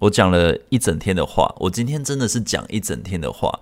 [0.00, 3.60] 我讲了一整天的话，我今天真的是讲一整天的话。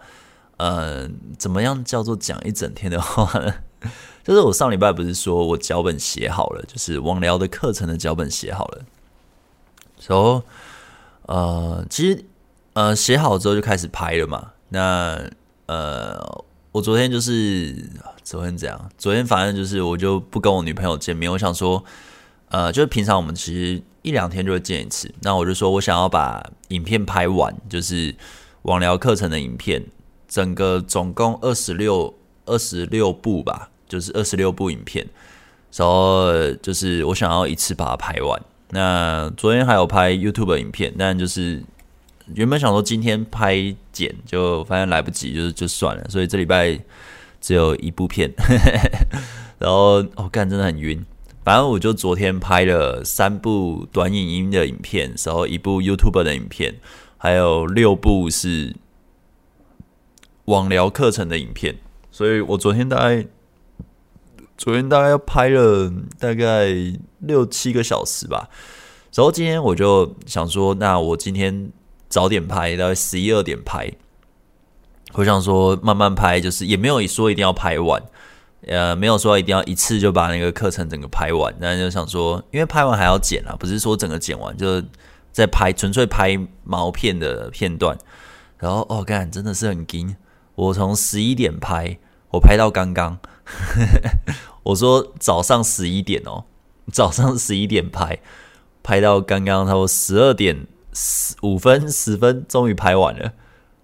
[0.57, 3.53] 呃，怎么样叫做讲一整天的话呢？
[4.23, 8.85] 就是我上礼拜不是说我脚本写好了，就是网聊的课程的脚本写好了。
[10.07, 10.43] 然后，
[11.23, 12.25] 呃，其实
[12.75, 14.53] 呃写好之后就开始拍了嘛。
[14.69, 15.29] 那
[15.67, 17.91] 呃，我昨天就是
[18.23, 18.91] 昨天怎样？
[18.97, 21.31] 昨天反正就是我就不跟我女朋友见面。
[21.31, 21.85] 我想说，
[22.55, 25.13] 呃，就是平常我们其实一两天就会见一次。
[25.23, 28.15] 那我就说我想要把影片拍完，就是
[28.63, 29.85] 网聊课程的影片。
[30.29, 32.15] 整个总共二十六
[32.45, 35.05] 二十六部吧，就是二十六部影片，
[35.75, 38.41] 然后就是我想要一次把它拍完。
[38.71, 41.61] 那昨天还有拍 YouTube 影片，但就是
[42.35, 46.05] 原本想说今天拍剪，就发现来不及，就是就算了。
[46.09, 46.79] 所以这礼拜
[47.41, 48.33] 只有一部片，
[49.59, 51.05] 然后我干、真的很晕。
[51.45, 56.81] 反正我就昨天拍了三部短影音的影片，然后一部 YouTube 的影片，
[57.17, 58.75] 还有六部是。
[60.47, 61.75] 网聊课程的影片，
[62.11, 63.27] 所以我昨天大概
[64.59, 66.67] 昨天大概要拍了大概
[67.21, 68.51] 六七个小时吧。
[69.15, 71.73] 然后今天我就想说，那我今天
[72.11, 73.91] 早点拍，大概十一二点拍。
[75.15, 78.03] 我想说慢慢拍，就是也没有说一定要拍完，
[78.67, 81.55] 呃，没有说一定要一次就把那个课程整个拍完。
[81.61, 84.85] 但就想说，因为拍完还要剪啊，不是说整个剪完就是
[85.33, 87.99] 在拍，纯粹拍毛片的片段。
[88.59, 90.17] 然后哦，干真的是很紧。
[90.55, 91.99] 我从十一点拍，
[92.31, 93.19] 我拍到刚刚。
[94.63, 96.45] 我说早上十一点哦，
[96.91, 98.21] 早上十一点拍，
[98.83, 103.33] 拍到刚刚差不多十二点十五分十分，终于拍完了。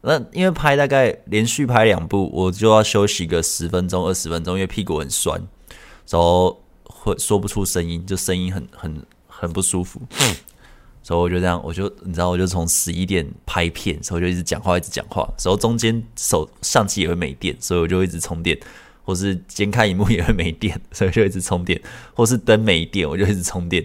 [0.03, 5.39] 那因为拍大概连续拍两部，我就要休息个十分钟二十分钟，因为屁股很酸，
[6.09, 10.01] 然后会说不出声音，就声音很很很不舒服。
[11.03, 15.23] 所以我就这样，我就你知道，我就从十一点拍片，所以我就一直讲话，一直讲话。
[15.43, 18.59] 然后中间手相机也会没电，所以我就一直充电，
[19.03, 21.81] 或是监看荧幕也会没电， 所以就一直充电，
[22.15, 23.85] 或是灯没电，我就一直充电。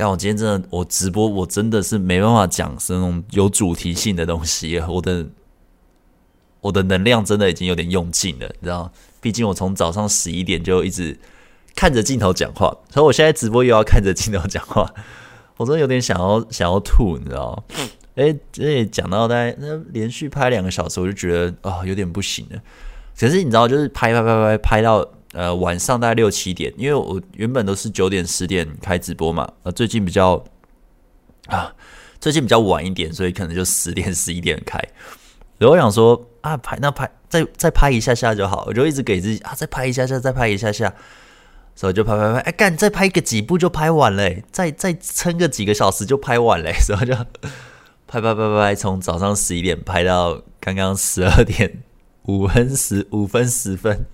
[0.00, 5.26] 但我今天真的，我直播我真的是没办法讲是那种有主题性的东西，我的
[6.62, 8.90] 我的能量真的已经有点用尽了，你知道？
[9.20, 11.20] 毕竟我从早上十一点就一直
[11.76, 14.90] 看着镜头讲话，所以我现在直播又要看着镜头讲话。
[15.58, 17.84] 我真的有点想要想要吐，你知道吗？
[18.14, 22.58] 哎，这讲到大概那连续拍两个小时，我就觉得啊、哦、有点不行了。
[23.18, 30.42] 可是你知道，就是拍拍拍拍拍到呃晚上大概六七点，因为我原本都是九点十点开直播嘛，呃最近比较
[31.46, 31.74] 啊
[32.20, 34.78] 最近比较晚一点，所以可能就十点十一点开。
[35.58, 40.94] 然后我想说啊拍那拍再再拍一下下就好，我就一直给自己啊再拍一下下再拍一下下。
[41.76, 47.14] 所以就拍拍拍，哎干，再拍个几步就拍完了，再再撑个几个小时就拍完了，所以就
[48.06, 51.82] 拍拍拍拍，从早上十一点拍到刚刚十二点
[52.24, 54.04] 五分十五分十分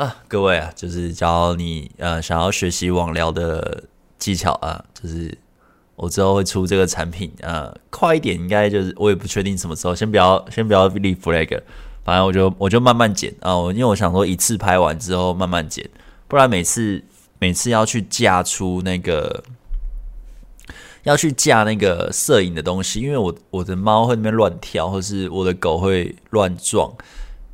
[0.00, 0.16] 啊！
[0.28, 3.84] 各位啊，就是教你呃想要学习网聊的
[4.18, 5.36] 技巧啊，就是
[5.94, 11.60] 我之后会出这个产品啊，快一点应该就是我也不确定什么时候，先不要先不要立 flag，
[12.02, 15.86] 反正我就我就慢慢剪啊，我因为我想说一次拍完之后慢慢剪。
[16.26, 17.04] 不然每次
[17.38, 19.44] 每次要去架出那个，
[21.02, 26.90] 要去架那个摄影的东西，因为我我的猫会那边乱跳，或是我的狗会乱撞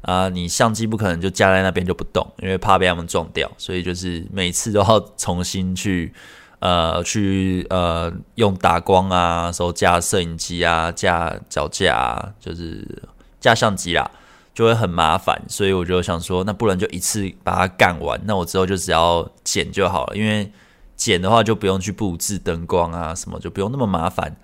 [0.07, 6.15] 啊，你相机不可能就架在那边就不动，因为怕被他们撞掉，所以就是每次都要重新去
[6.61, 13.03] 呃去呃用打光啊，时候架摄影机啊，架脚架啊，就是
[13.41, 14.11] 架相机啦。
[14.55, 18.19] 就会很麻烦，所以我就想说，那不然就一次把它干完。
[18.25, 20.51] 那我之后就只要剪就好了，因为
[20.97, 24.35] 剪的话就不用去布置灯光啊什么，就不用那么麻烦。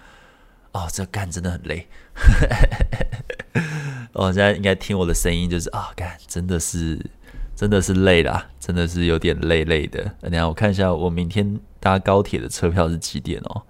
[0.72, 1.88] 哦，这干真的很累。
[4.12, 7.04] 哦，现在应该听我的声音，就是啊，干真的是
[7.56, 10.04] 真的是累啦，真的是有点累累的。
[10.20, 13.62] 等下我看一下，我明天搭高铁的车票是几点哦？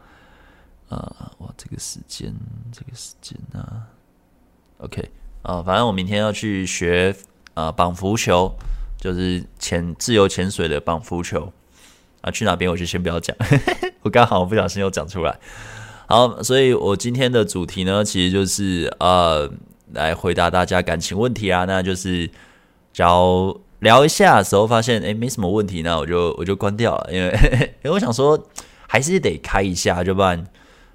[0.88, 2.34] 啊，哇，这个时间，
[2.72, 3.86] 这个时间啊
[4.78, 5.10] ，OK。
[5.42, 7.16] 啊、反正我明天要去学
[7.54, 8.54] 啊绑浮球，
[8.96, 11.52] 就是潜自由潜水的绑浮球
[12.20, 12.30] 啊。
[12.30, 13.36] 去哪边我就先不要讲，
[14.02, 15.38] 我刚好不小心又讲出来。
[16.06, 19.50] 好，所以我今天的主题呢，其实就是呃
[19.94, 21.64] 来回答大家感情问题啊。
[21.64, 22.26] 那就是
[22.92, 27.30] 只要聊一下的时候发现诶没什么问题，那我就我就关掉了，因为
[27.84, 28.48] 因为我想说
[28.86, 30.46] 还是得开一下，就不然。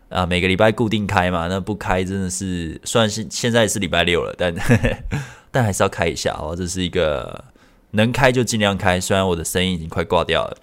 [0.10, 4.98] 啊，每个礼拜固定开嘛，那不开真的是，虽然是现在是礼拜六了，但呵呵
[5.52, 6.56] 但还是要开一下哦。
[6.56, 7.44] 这是一个
[7.92, 10.58] 能开就尽量开，虽然我的声音已经快挂掉了，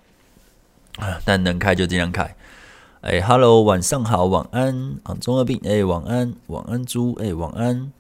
[1.27, 2.35] 但能开就尽量开。
[3.03, 7.93] 哎，Hello，晚上好，晚安啊，中二病，哎，晚安，晚安猪，哎，晚安，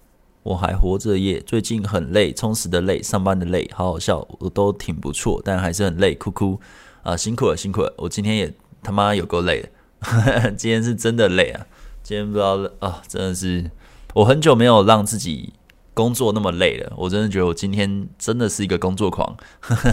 [0.44, 6.60] 我还活着耶，最近很累，充实的累，上班的累，好好笑，我都挺不错，但还是很累，哭哭
[7.02, 11.66] 啊，辛苦了，辛苦了，我今天也他妈有够累的， 今天是真的累啊，
[12.04, 13.68] 今天不知道啊，真的是
[14.14, 15.52] 我很久没有让自己
[15.92, 19.36] 工作那么累了，我真的觉得我今天真的是一个工作狂，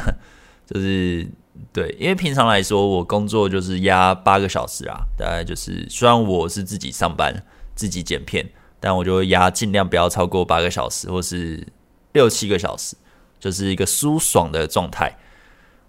[0.66, 1.28] 就是。
[1.74, 7.44] 对，因为平常来说，我工作就是压八个小时啊，大概就是虽然我是自己上班、
[7.76, 8.50] 自己剪片，
[8.82, 11.66] 但我就会压尽量不要超过八个小时，或是
[12.12, 12.98] 六七个小时，
[13.40, 15.16] 就是一个舒爽的状态。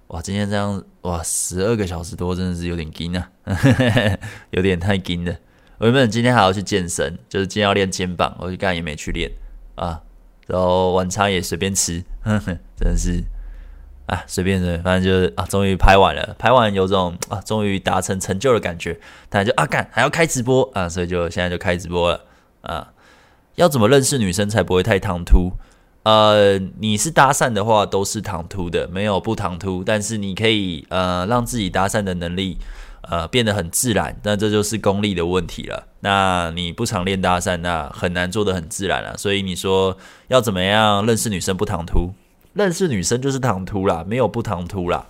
[0.06, 3.28] 哇，今天这样哇，十二个小时多，真的是有点紧啊，
[4.52, 5.34] 有点太紧了。
[5.78, 9.32] 我原本今天还要去健身，就是今天要练肩膀，我就刚才也没去练
[9.74, 10.02] 啊，
[10.46, 13.24] 然后晚餐也随便吃，呵呵，真的是。
[14.06, 18.98] 啊，随便的，反正就是啊，终于拍完了，拍完有种啊，终于达成成就的感觉。
[19.30, 22.20] 但就啊，干还要开直播啊，所以就现在就开直播了
[22.62, 22.92] 啊。
[23.56, 25.52] 要怎么认识女生才不会太唐突？
[26.04, 29.84] 呃，你是搭讪的话，都是唐突的，没有不唐突。
[29.84, 32.58] 但是你可以呃，让自己搭讪的能力
[33.02, 35.86] 呃变得很自然，那这就是功力的问题了。
[36.00, 39.16] 那你不常练搭讪，那很难做得很自然了。
[39.16, 39.96] 所以你说
[40.28, 42.14] 要怎么样认识女生不唐突？
[42.54, 45.06] 认识女生就是唐突啦，没有不唐突啦，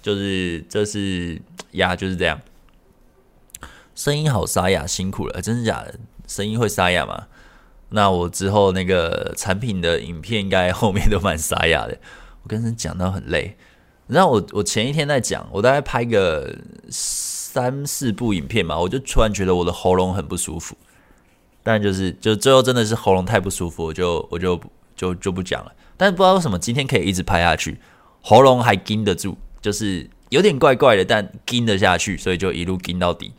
[0.00, 1.42] 就是这是
[1.72, 2.40] 呀，就是这样。
[3.94, 5.94] 声音好沙哑，辛苦了，真的假的？
[6.30, 7.26] 声音会沙哑吗？
[7.88, 11.98] 那我之后那个产品的影片应该后面都蛮沙哑的。
[12.44, 13.56] 我跟人讲到很累，
[14.06, 16.56] 然后我我前一天在讲，我大概拍个
[16.88, 20.76] 三四部影片嘛，我就突然觉得我的喉咙很不舒服。
[21.64, 24.58] 但就是就最后真的是喉咙太不舒服，我就我就
[24.94, 25.72] 就就不讲了。
[25.96, 27.80] 但是不知道为什么今天可以一直拍下去，
[28.22, 33.32] 喉咙还撑得住，就是有点怪怪的，但撑得下去，所以就一路撑到底。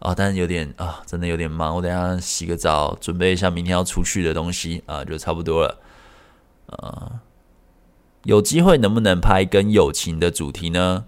[0.00, 5.78] 啊、但是有点啊，真的有点忙，我等下洗个澡，准备一下明天要出去的东西啊，就差不多了。
[6.66, 7.20] 啊，
[8.24, 11.04] 有机会能不能拍跟友情的主题呢？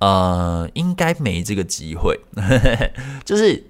[0.00, 2.20] 呃，应该没这个机会，
[3.24, 3.64] 就是。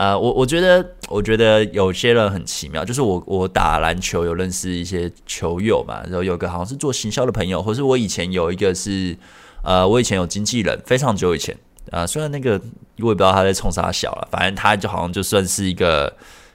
[0.00, 9.14] 呃，我我觉得，我觉得有些人很奇妙，就是我我打篮球有认识一些球友嘛，然后有个好像是做行销的朋友，或是我以前有一个是，
[9.62, 11.54] 呃，我以前有经纪人，非常久以前
[11.90, 12.52] 啊、虽然那个
[12.98, 16.12] 我也不知道他在冲啥小了，反正他就好像就算是一个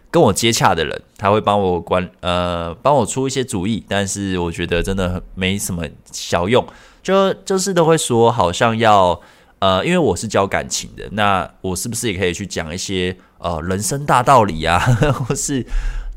[0.10, 6.66] 跟我接洽的人，他会帮我管呃帮我出一些主意，但是我觉得真的没什么小用，
[7.04, 9.20] 就就是都会说好像要
[9.60, 13.16] 呃，因为我是教感情的，那我是不是也可以去讲一些？
[13.38, 14.80] 呃，人生大道理啊，
[15.14, 15.64] 或是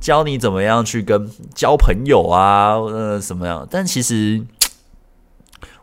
[0.00, 3.69] 教你怎么样去跟交朋友啊，呃，什么样？
[3.71, 4.41] 但其实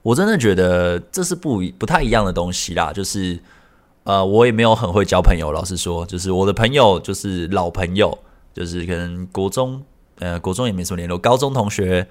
[0.05, 2.93] 我真的觉得这是不不太一样的东西啦。
[2.93, 3.39] 就是
[4.03, 8.15] 呃，我也没有很会交朋友，老实说，就是我的朋友就是老朋友，
[8.53, 9.81] 就是可能国中
[10.19, 12.07] 呃国中也没什么联络，高中同学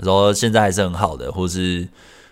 [0.00, 1.88] 说现在还是很好的，或是。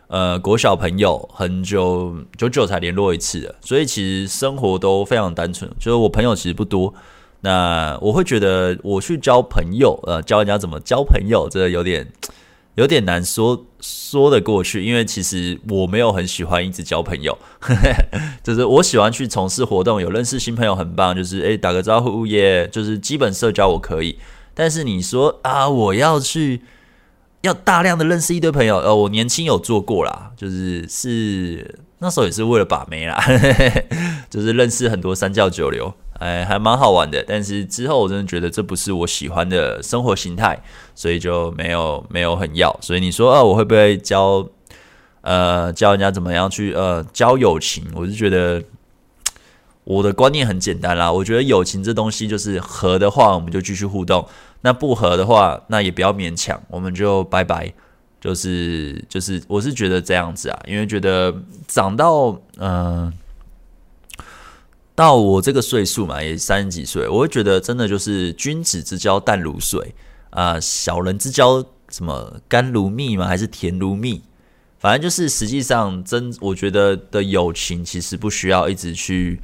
[0.09, 5.69] 呃，国小朋友很久久久才联络一次的，所以其实生活都非常单纯。
[5.81, 6.95] 就是我朋友其实不多，
[7.41, 12.07] 那我会觉得我去交朋友，呃，教人家怎么交朋友，这有点
[12.77, 14.83] 有点难说说得过去。
[14.85, 17.37] 因为其实我没有很喜欢一直交朋友，
[18.43, 24.19] 就是我喜欢去从事活动，有认识新朋友很棒，就是诶打个招呼耶，就是基本社交我可以。
[24.55, 26.63] 但是你说啊，我要去。
[27.43, 33.23] 要大量的认识一堆朋友，呃，我年轻有做过啦，就是是那时候也是为了把妹啦，
[34.29, 37.25] 就是认识很多三教九流，哎，还蛮好玩的。
[37.27, 40.63] 但是之后我真的觉得这不是我喜欢的生活形态，
[40.95, 42.77] 所以就没有没有很要。
[42.81, 44.47] 所以你说，呃，我会不会教
[45.21, 47.85] 呃教人家怎么样去呃交友情？
[47.95, 48.63] 我是觉得
[49.85, 54.27] 我的观念很简单啦，我觉得友情这东西就是合的话，我们就继续互动。
[54.63, 57.73] 那不合的话，那也不要勉强，我们就拜拜。
[58.19, 61.33] 就是就是，我是觉得这样子啊，因为觉得
[61.69, 63.13] 长到嗯、
[64.97, 69.95] 到我这个岁数嘛，也三十几岁，我会觉得真的就是君子之交淡如水
[70.31, 73.29] 啊、小人之交什么甘如蜜吗？
[73.29, 74.23] 还是甜如蜜？
[74.81, 79.41] 反正就是实际上真，我觉得的友情其实不需要一直去。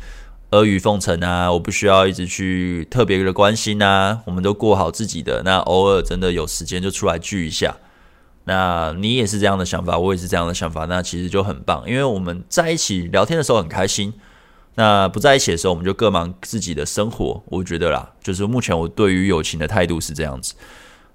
[0.51, 5.43] 阿谀奉承啊，我不需要一直去特别的关心啊，我们都过好自己的。
[5.45, 7.75] 那偶尔真的有时间就出来聚一下。
[8.45, 14.13] 那你也是这样的想法，我也是这样的想法，那其实就很棒，因为我们在一起聊天的时候很开心。
[14.75, 17.43] 那不在一起的时候，我们就各忙自己的生活。
[17.47, 20.55] 我觉得啦，就是目前我对于友情的态度是这样子。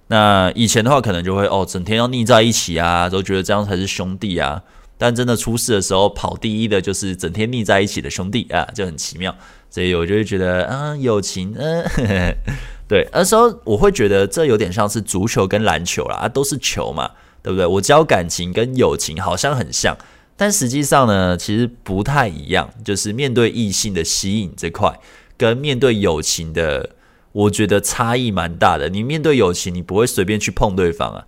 [0.08, 4.62] 那以前的话，可能就会哦，整天要腻在一起啊，都觉得这样才是兄弟啊。
[5.00, 9.36] 但真的出事的时候，跑第一的就是整天腻在一起的兄弟啊，就很奇妙。
[9.70, 11.86] 所以我就会觉得嗯，友情，嗯，
[12.88, 17.12] 对，那时候我会觉得这有点像是足球跟篮球啦，都是球嘛，
[17.44, 17.66] 对不对？
[17.66, 19.96] 我交感情跟友情好像很像，
[20.38, 22.70] 但实际上呢，其实不太一样。
[22.86, 24.98] 就是面对异性的吸引这块，
[25.36, 26.92] 跟面对友情的，
[27.34, 28.88] 我觉得差异蛮大的。
[28.88, 31.26] 你面对友情，你不会随便去碰对方啊，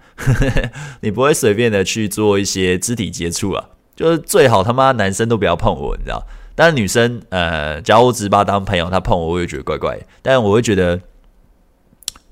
[1.01, 6.23] 你不会随便的去做一些肢体接触啊，就是最好他妈男生都不要碰我，你知道。
[6.55, 10.03] 但是女生，呃，假如我只是把她当朋友，她碰我，我也觉得怪怪的。
[10.21, 10.99] 但我会觉得，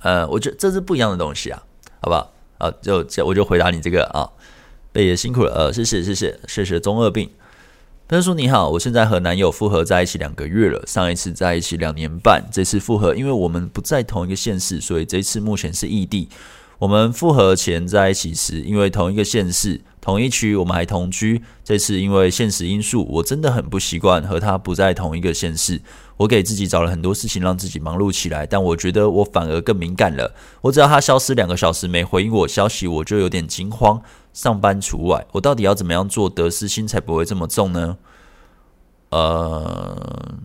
[0.02, 1.64] 呃，我觉得这是不一样的东西啊，
[2.02, 2.34] 好不好？
[2.58, 4.28] 啊，就我就回答你这个啊，
[4.98, 7.30] 贝爷辛苦了，呃，谢谢谢谢谢谢中二病。
[8.08, 16.28] 他说你好，我现在和男友复合在一起两个月了，上一次在一起两年半，这次复合，因为我们不在同一个县市，所以这次目前是异地。
[16.80, 21.44] 我们复合前在一起时，因为同一个县市、同一区，我们还同居。
[21.64, 25.80] 这次因为现实因素，我真的很不习惯和他不在同一个县市。
[26.18, 30.34] 我给自己找了很多事情让自己忙碌起来，但我觉得我反而更敏感了。
[30.62, 34.02] 我只要他消失两个小时没回应我消息，我就有点惊慌，
[34.38, 35.26] 上班除外。
[35.32, 37.98] 我到底要怎么样做得失心才不会这么重呢？
[39.10, 40.36] 呃。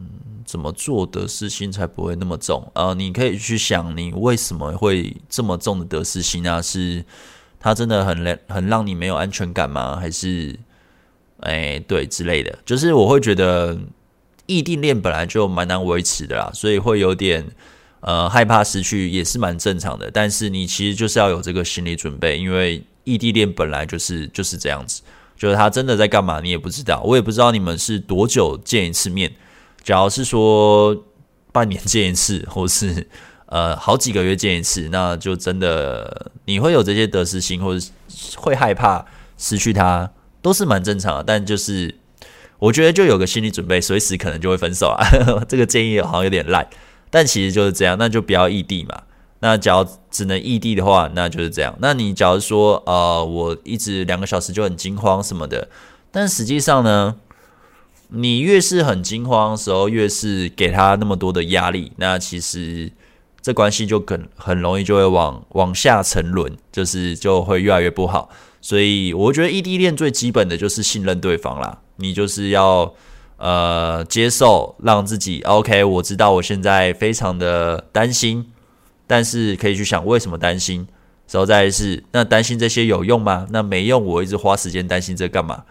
[0.45, 2.95] 怎么做得失心才不会那么重啊、呃？
[2.95, 6.61] 你可以去想，你为什么会这么重的得失心啊？
[6.61, 7.03] 是
[7.59, 9.97] 他真的很很让你没有安全感吗？
[9.97, 10.59] 还是
[11.41, 12.59] 哎对之类的？
[12.67, 13.79] 就是我会觉得
[14.45, 17.49] 异地恋本来就蛮难维持的啦，所以会有点
[18.01, 20.11] 呃害怕失去也是蛮正常的。
[20.11, 25.03] 但是你其实就是要有这个心理准备，因为异地恋本来就是就是这样子，
[25.37, 29.33] 就是他真的在干嘛你也不知道，我也不知道你们是多久见一次面。
[29.83, 31.05] 假如是说
[31.51, 33.09] 半年见一次，或是
[33.47, 37.87] 呃好几个月见一次，那就真的你会有这些得失心，或者
[38.37, 39.05] 会害怕
[39.37, 41.25] 失去他，都是蛮正常的。
[41.25, 41.97] 但就是
[42.61, 45.05] 我觉得就有个心理准备，随时可能就会分手啊。
[45.49, 46.69] 这个建议好像有点烂，
[47.11, 47.97] 但其实就是这样。
[47.99, 49.03] 那就不要异地嘛。
[49.43, 51.77] 那假如只能异地的话，那就是这样。
[51.81, 55.69] 那你假如说呃我一直两个小时就很惊慌什么的，
[56.11, 57.17] 但实际上呢？
[58.15, 62.93] 你越是很惊慌的时候，越是给他那么多的压力，那其实
[63.41, 68.29] 这关系就很很容易就会往往下沉沦，就是就会越来越不好。
[68.61, 72.93] 所以我觉得异地恋最基本的就是信任对方啦，你就是要
[73.39, 75.83] 呃接受，让自己 OK。
[75.83, 78.47] 我知道我现在非常的担心，
[79.13, 80.87] 但是可以去想为什么担心，
[81.31, 83.47] 然后再来是那担心这些有用吗？
[83.51, 85.65] 那没用，我一直花时间担心这干嘛？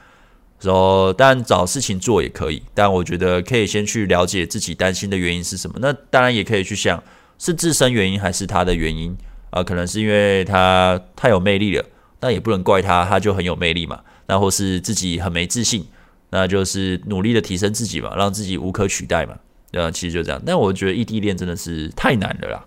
[0.60, 5.80] 说，当然找事情做也可以，但我觉得可以先去了解自己担心的原因是什么。
[5.82, 7.04] 那当然也可以去想，
[7.40, 9.18] 是自身原因还是他的原因
[9.50, 11.84] 啊、可能是因为他太有魅力了，
[12.20, 14.00] 那也不能怪他，他就很有魅力嘛。
[14.28, 15.84] 那或是自己很没自信，
[16.30, 19.34] 那就是努力的提升自己嘛，让自己无可取代嘛。
[19.72, 20.40] 对啊，其实就这样。
[20.46, 22.64] 但我觉得异地恋真的是太难了啦，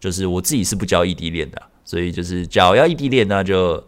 [0.00, 3.82] 就是我自己是不交异地恋的，所以就是假如要异地恋，那就。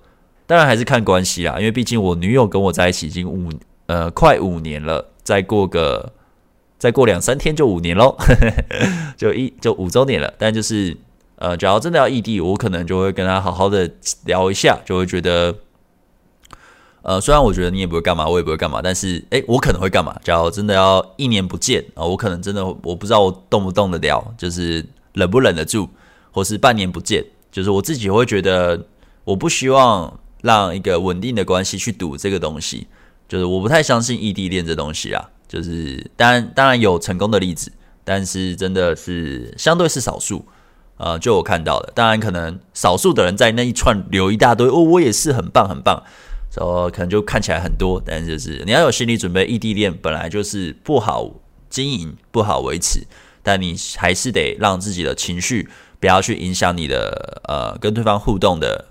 [0.46, 3.48] 当然还是看关系啦，因为毕竟我女友跟我在一起已经五
[3.86, 6.12] 呃快五年了，再过个
[6.76, 8.16] 再过两三天就五年喽，
[9.16, 10.34] 就一就五周年了。
[10.38, 10.96] 但就是
[11.36, 13.88] 呃，假如真的要异地，我可能就会跟她好好的
[14.24, 15.54] 聊一下，就会觉得
[17.02, 20.18] 呃，虽然我觉得你也不会干嘛，我也不会干嘛，但是诶，我可能会干嘛？
[20.24, 25.88] 假如真的要一年不见啊，我可能真的我不知道我动不动得了，就是忍不忍得住，
[26.32, 28.86] 或是半年不见，就是我自己会觉得
[29.24, 30.18] 我不希望。
[30.42, 32.86] 让一个稳定的关系去赌这个东西，
[33.28, 35.28] 就是我不太相信异地恋这东西啊。
[35.46, 37.70] 就是当然当然有成功的例子，
[38.04, 40.46] 但是真的是相对是少数。
[40.96, 46.02] 呃，就我看到的，当然可能少数的人在那一串留一大堆，哦，我也是很棒很棒，
[46.50, 51.30] 所以可能就看起来很多，但是就是你要有心理准备，异地恋本来就是不好
[51.68, 53.06] 经营、不好维持，
[53.42, 55.68] 但你还是得让自己的情绪
[56.00, 58.86] 不要去影响你的呃跟对方互动的。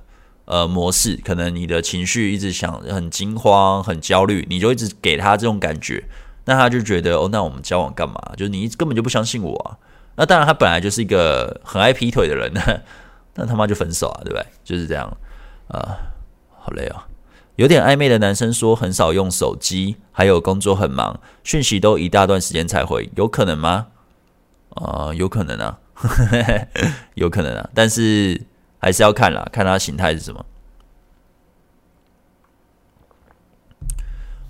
[0.51, 6.03] 呃，模式可能你的情绪一直想很惊慌、很焦虑，你就一直给他这种感觉，
[6.45, 8.15] 那他就觉得哦，那我们交往干嘛？
[8.35, 9.77] 就是你根本就不相信我啊。
[10.15, 12.51] 那当然，他本来就是一个很爱劈腿的人，
[13.37, 14.43] 那他妈就分手啊，对不对？
[14.63, 15.15] 就是这样
[15.67, 15.99] 啊，
[16.57, 17.05] 好累啊。
[17.57, 23.85] 有点暧昧的男生说很少用手机，还有工作很忙，讯息都一大段时间才回，有可能吗？
[24.73, 25.77] 啊，呃，有可能啊，
[27.15, 28.41] 有可能啊，但是。
[28.81, 30.45] 还是要看啦，看他形态是什么。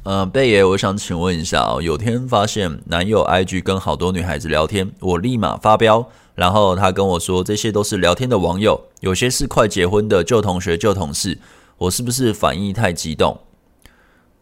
[0.04, 11.40] 嗯、呃，贝爷，我想请问一下哦，有天发现男友 IG 跟好多女孩子聊天，我立马发飙，然后他跟我说这些都是聊天的网友，有些是快结婚的旧同学、旧同事，
[11.80, 13.36] 我是不是反应太激动？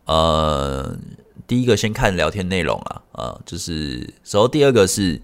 [0.04, 0.98] 呃，
[1.48, 4.00] 第一个先看聊天内容啊，呃，就是，
[4.30, 5.22] 然后第二个是，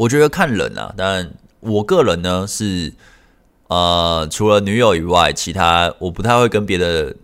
[0.00, 1.30] 我觉得看人啊，但
[1.60, 2.90] 我个人呢是，
[3.68, 7.14] 呃，除了女友以外，其他我不太会跟别的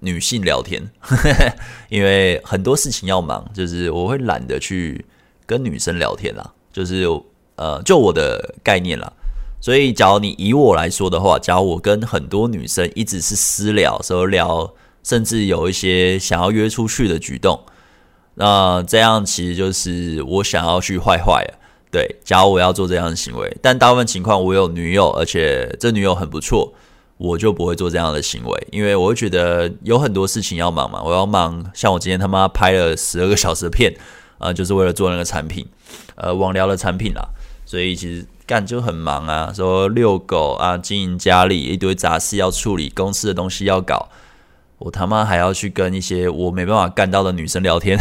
[0.00, 0.86] 女性聊天，
[1.88, 5.02] 因为很多事情要忙，就是我会懒得去
[5.46, 7.06] 跟女生聊天啦，就是
[7.54, 9.10] 呃，就我的概念啦。
[9.58, 17.58] 所以，假如你以我来说的话，假如我跟很多女生一直是私聊，时候聊，甚至有一些想要约出去的举动，
[18.34, 21.60] 那这样其实就是我想要去坏坏了。
[21.90, 26.72] 对，假如我要做这样的行为，但大部分情况我有女友，而且这女友很不错，
[27.16, 33.92] 我就不会做这样的行为，因为我会觉得有很多事情要忙嘛，我要忙，像我今天他妈拍了十二个小时的片，
[34.38, 35.66] 呃，就是为了做那个产品，
[36.14, 37.22] 呃，网聊的产品啦，
[37.64, 38.26] 所以其实。
[38.46, 44.08] 干就很忙啊，说遛狗啊，经营家里一堆杂事要处理，公司的东西要搞，
[44.78, 47.98] 我他妈还要去跟一些我没办法干到的女生聊天。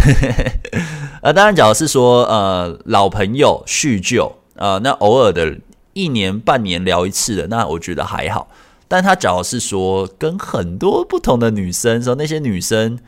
[1.22, 5.58] 啊， 当然，假如是说呃老朋友叙旧啊，那偶尔的
[5.94, 8.48] 一年半年聊一次的，那我觉得还好。
[8.88, 13.00] 但他假如是说跟很多不同的女生说，那些女生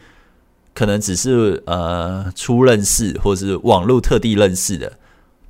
[0.73, 4.91] 可能只是呃初认识，或是网络特地认识的。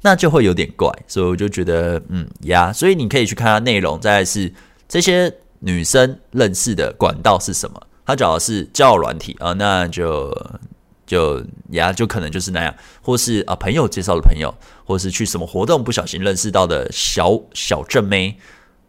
[0.01, 3.99] 那就会有点怪，所以我就觉得，嗯呀，所以你可以去看它内容。
[3.99, 4.49] 再来是
[4.87, 7.81] 这些女生认识的管道是什么？
[8.07, 10.33] 他找的是交友软体啊，那就
[11.05, 14.51] 就呀，就可能就是那样，或是啊朋友介绍的朋友，
[14.85, 18.37] 或是去什么活动不小心认识到的小小正妹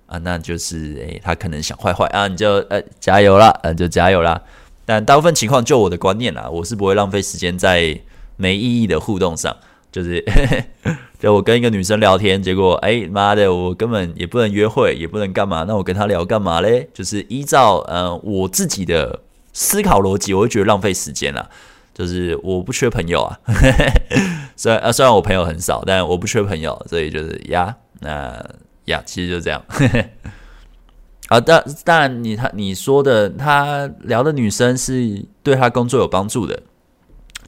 [0.06, 4.40] 啊，那就是诶，他可能想坏坏啊，你就呃加油啦，嗯，就加油啦。
[4.87, 8.00] 但大部分情况，就我的观念啦，我是不会浪费时间在
[8.37, 9.54] 没意义的互动上。
[9.90, 10.25] 就是，
[11.18, 16.88] 就我跟一个女生聊天，结果哎妈的，我根本也不能约会，也不能干嘛，那我跟她聊干嘛嘞？
[16.94, 19.20] 就是依照呃我自己的
[19.52, 21.50] 思考逻辑，我会觉得浪费时间啊。
[21.92, 23.37] 就是我不缺朋友啊，
[24.54, 28.40] 虽然啊虽然我朋友很少，但我不缺朋友，所以就是呀，那
[28.84, 29.60] 呀，其实就这样。
[31.26, 36.62] 啊，当当然你他你说的他聊的女生是对他工作有帮助的，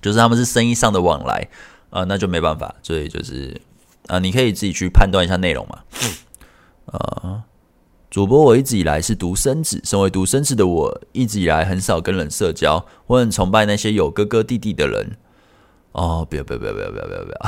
[0.02, 1.48] 就是他们是生意上的往来。
[1.90, 3.61] 啊，那就没办法，所以就是
[4.07, 5.79] 啊，你可以自己去判断一下内容嘛。
[6.87, 7.44] 啊，
[8.11, 15.16] 主播我一直以来是独生子，身为独生子的我，一直以来很少跟人社交，我很崇拜那些有哥哥弟弟的人。
[15.92, 17.40] 哦，不要不要不要不要不要不要不要，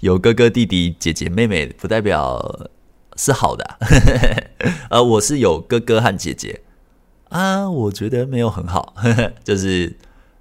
[0.00, 2.68] 有哥哥弟弟姐姐妹妹不代表
[3.16, 3.76] 是好的啊。
[4.90, 6.60] 呃，我是有哥哥和姐姐
[7.30, 8.94] 啊，我觉得没有很好，
[9.42, 9.96] 就是。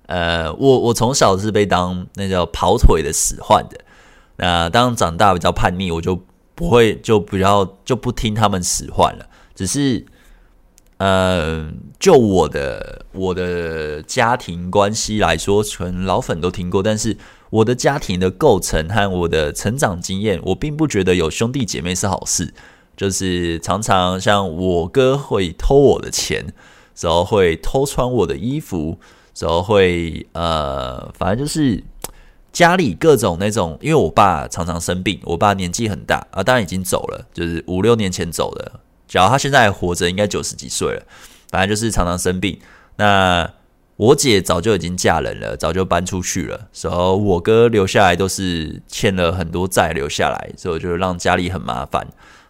[0.09, 3.79] 呃，我我从小是被当那叫跑腿的使唤的。
[4.37, 6.19] 那当长大比较叛逆，我就
[6.55, 9.27] 不会就比较就不听他们使唤了。
[9.53, 10.03] 只是，
[10.97, 11.69] 呃，
[11.99, 16.81] 就我的我的家庭关系来说，可能老粉都听过。
[16.81, 17.15] 但是
[17.51, 22.55] 我的家庭的构成和我的成长经验，我并不觉得有兄弟姐妹是好事。
[22.97, 26.51] 就是常常像我哥会偷我的钱，
[26.99, 28.99] 然后会偷穿我的衣服。
[29.33, 31.83] 时候会呃，反正就是
[32.51, 38.79] 家里各种那种，因为我爸常常生病，我爸年纪很大啊，当然已经走了，就是五六年前走的。
[39.07, 41.03] 假如他现在还活着，应该九十几岁了。
[41.49, 42.59] 反正就是常常生病。
[42.97, 43.51] 那
[43.95, 46.67] 我姐早就已经嫁人了，早就搬出去了。
[46.71, 52.07] 时候我哥留下来都是欠了很多债留下来，所以就让家里很麻烦。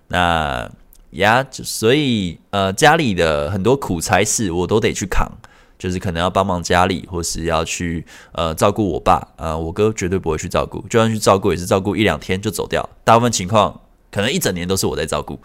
[0.09, 0.69] 那
[1.11, 5.31] 呀，所以呃，家里的很多苦差事我都得去扛。
[5.79, 12.87] 就是可能要帮忙家里，或是要去呃照顾我爸啊、呃，我哥绝对不会去照顾，就算去照顾也是照顾一两天就走掉。
[13.05, 13.79] 大部分情况
[14.11, 15.39] 可能一整年都是我在照顾，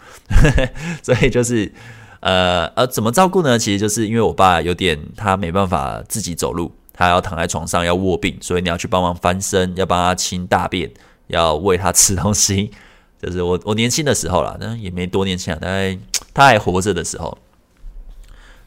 [1.01, 1.71] 所以就是
[2.19, 3.57] 呃呃怎么照顾呢？
[3.57, 10.91] 其实就是因为我爸有点他没办法自己走路，他要躺在床上要卧病，所以你要去帮忙翻身，要帮他清大便，
[11.27, 12.71] 要喂他吃东西。
[13.21, 15.97] 就是我我年轻的时候啦，但也没多年轻啊，大概
[16.33, 17.35] 他还活着的时候。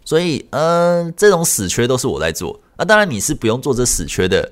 [0.08, 2.58] 所以，嗯、这种死缺都是我在做。
[2.78, 4.50] 那、当然，你是不用做这死缺的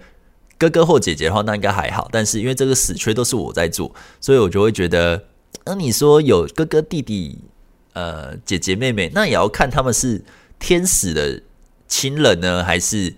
[0.59, 2.11] 哥哥或姐姐的话，那应该还好。
[2.13, 3.91] 但是，因为这个死缺都是我在做，
[4.21, 5.25] 所以我就会觉得，
[5.65, 7.39] 那、你说有哥哥弟弟、
[7.95, 10.23] 呃姐姐妹妹，那也要看他们是
[10.59, 11.41] 天使的
[11.89, 13.15] 亲人呢，还是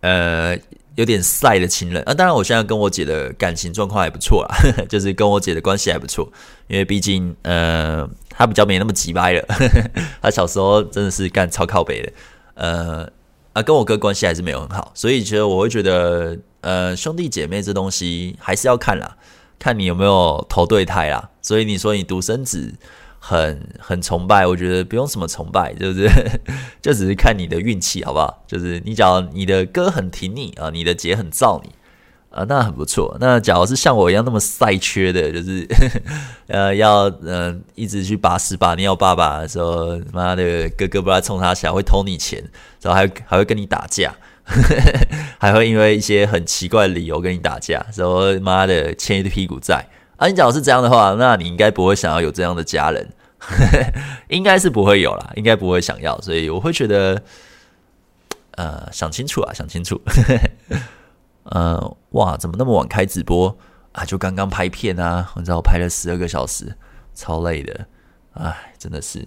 [0.00, 0.58] 呃。
[0.94, 4.54] 有点晒的亲人啊，当然我现在跟我姐的感情状况还不错啦，
[4.90, 6.30] 就是跟我姐的关系还不错，
[6.68, 9.90] 因为毕竟呃他比较没那么急掰了呵呵，
[10.22, 12.12] 她小时候真的是干超靠北的，
[12.54, 13.08] 呃
[13.52, 19.16] 啊跟我哥关系还是没有很好，所以其实我会觉得呃兄弟姐妹这东西还是要看啦，
[19.58, 22.74] 看你有没有投对胎啦，所以你说你独生子
[23.18, 26.08] 很很崇拜，我觉得不用什么崇拜，就是？
[26.82, 28.42] 就只是看你的运气好不好？
[28.48, 31.70] 就是你只要你的哥很挺你啊，你的姐很罩你
[32.34, 33.16] 啊，那很不错。
[33.20, 35.68] 那假如是像我一样那么赛缺的，就是
[36.48, 42.42] 呃要呃一直去把屎把尿爸爸的时候，妈的哥哥不知道冲他起来会偷你钱，
[42.80, 44.14] 然后还还会跟你打架，
[45.38, 49.86] 还会因为一些很奇怪的理由跟你打架，然后妈的欠一屁股债。
[50.16, 53.08] 啊，你假如是这样的话，那你应该不会想要有这样的家人，
[54.28, 57.20] 应该是不会有啦，应该不会想要，所以我会觉得，
[58.52, 60.00] 呃，想清楚啊，想清楚，
[61.44, 63.56] 呃，哇，怎么那么晚开直播
[63.92, 64.04] 啊？
[64.04, 66.76] 就刚刚拍片啊，你知道我拍了十二个小时，
[67.14, 67.86] 超累的，
[68.34, 69.26] 哎，真的是，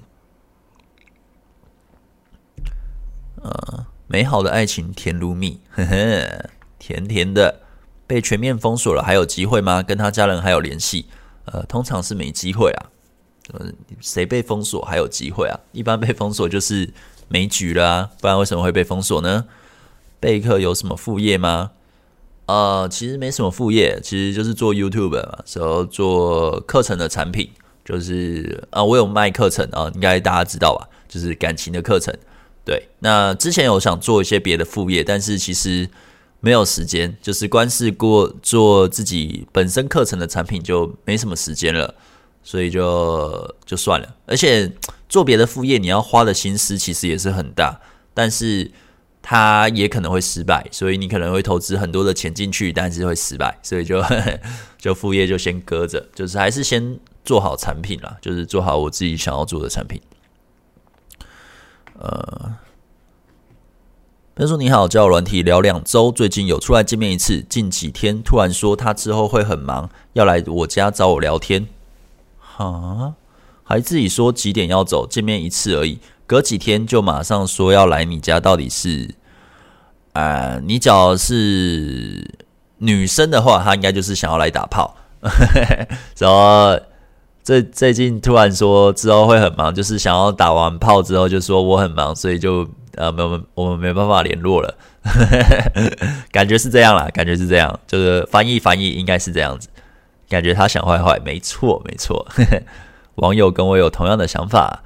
[3.41, 7.62] 呃，美好的爱情甜如蜜，呵呵，甜甜的。
[8.08, 9.82] 被全面封锁了，还有机会吗？
[9.82, 11.08] 跟他家人还有联系？
[11.45, 12.86] 呃，通常是没机会啊。
[13.54, 15.60] 呃，谁被封锁还有机会啊？
[15.71, 16.93] 一般被封锁就是
[17.30, 19.45] 没局了啊，不然为什么会被封锁呢？
[20.19, 21.71] 贝克有什么副业吗？
[22.47, 27.49] 呃，其实没什么副业，其实就是做 YouTube 嘛，然后做课程的产品，
[27.84, 30.88] 就是啊、我有卖课程啊、应该大家知道吧？
[31.08, 32.15] 就是感情的课程。
[32.63, 35.89] 对，那之前有想做一些别的副业，但是其实。
[36.41, 41.95] 没有时间，就是光是过做自己本身课程的产品就没什么时间了，
[42.43, 44.15] 所以就就算了。
[44.27, 44.71] 而且
[45.10, 47.79] 做别的副业，你要花的心思其实也是很大，
[48.13, 48.69] 但是
[49.28, 54.00] 它也可能会失败，所以你可能会投资很多的钱进去，但是会失败，所以就
[54.78, 60.00] 就副业就先搁着，就是还是先做好产品啦，就是做好我自己想要做的产品，
[61.98, 62.54] 呃。
[64.38, 67.42] 他说：“你好，交友软体聊两周，最近有出来见面一次。
[67.48, 71.68] 近几天突然说他之后会很忙，要来我家找我聊天。
[72.38, 73.16] 哈，
[73.64, 76.00] 还自己说几点要走，见面一次而已。
[76.28, 79.16] 隔几天就马上说要来你家，到底是？
[80.14, 82.30] 啊、你只要是
[82.78, 84.96] 女生的话，她应该就是想要来打炮。
[86.18, 86.80] 然后
[87.44, 94.74] 最最近突然说之后会很忙，就是想要打完炮之后就说我很忙，所以就。”呃，没有，我们没办法联络了，
[96.32, 99.68] 感觉是这样啦，感觉是这样，就是翻译翻译应该是这样子，
[100.30, 102.26] 感觉他想坏坏，没错没错，
[103.16, 104.82] 网友跟我有同样的想法。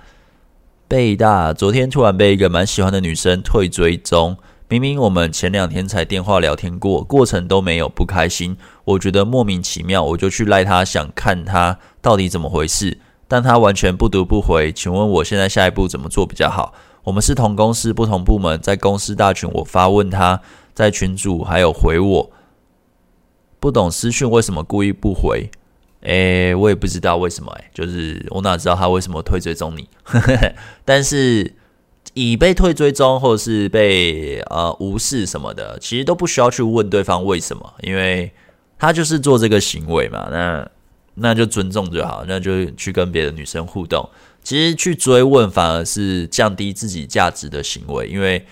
[0.89, 1.54] 贝大。
[1.54, 4.36] 昨天突然被一个蛮喜欢的女生退追踪，
[4.67, 12.97] 明明我们前两天才电话聊天过，过程都没有不开心，我觉得莫名其妙，我就去赖他，想看他到底怎么回事，
[13.28, 16.73] 但他完全不读不回，请问我现在下一步怎么做比较好？
[17.04, 20.41] 我们是同公司不同部门，在公司大群我发问他，
[20.73, 22.32] 在群主还有回我，
[23.60, 25.52] 不懂私讯为什么故意不回？
[26.01, 29.88] 诶，我也不知道为什么，诶，就是我哪知道他为什么退追踪你？
[30.85, 31.53] 但是
[32.13, 38.31] 已被退追踪或者是被呃无视什么的，其实都不需要去问对方为什么，因为
[38.77, 40.69] 他就是做这个行为嘛，那
[41.15, 44.09] 那就尊重就好，那就去跟别的女生互动。
[44.41, 48.45] 其实去追问反而是降低自己价值的行为，因为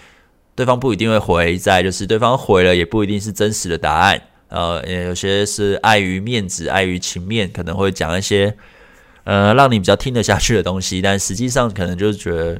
[0.53, 8.55] 对方不一定会回，再就是对方回了也不一定是真实的答案，呃，也有些是碍于面子、碍于情面，可能会讲一些
[9.23, 12.59] 呃让你比较听得下去的东西，但实际上可能就是觉得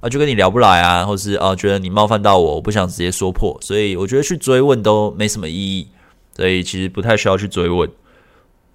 [0.00, 5.88] 啊就跟你聊不来啊，或是、啊、觉得你冒犯到我，我不想直接说破，所以我觉得去追问都没什么意义，
[6.36, 7.90] 所以其实不太需要去追问。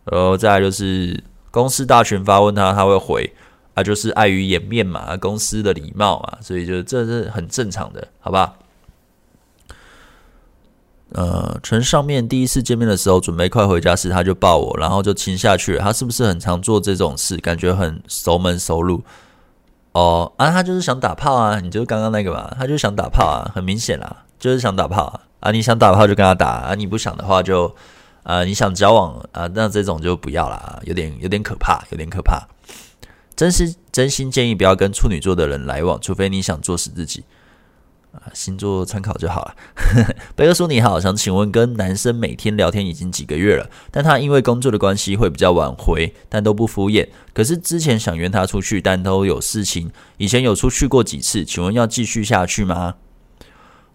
[0.05, 3.33] 然后再就是公司大群发问他，他会回。
[3.73, 8.53] 啊，就是碍于颜面嘛，公司的礼貌嘛，所以就这是很正常的，好吧？
[11.13, 15.81] 呃，从上面第一次见面的时候，准备快回家时，他就抱我，然后就亲下去了。
[15.81, 17.35] 他是不是很常做这种事？
[17.37, 19.03] 感觉很熟门熟路。
[19.91, 21.59] 哦，啊，他就是想打炮啊！
[21.59, 25.19] 你就刚刚那个嘛，他就想打炮啊，很明显啦，就是想打炮啊！
[25.41, 27.75] 啊，你想打炮就跟他打啊，你不想的话就
[28.23, 32.41] 啊，你想交往啊，那这种就不要啦，有点有点可怕，有点可怕。
[33.35, 37.25] 真是真心建议不要跟处女座的人来往，除非你想作死自己
[38.11, 38.31] 啊。
[38.33, 39.55] 星座参考就好了。
[40.35, 47.07] 贝克叔你好，想请问跟男生每天聊天已经几个月了，但他因为工作的关系会比较晚回，但都不敷衍。
[47.33, 49.91] 可是之前想约他出去，但都有事情。
[50.17, 52.95] 以前有出去过几次，请问要继续下去吗？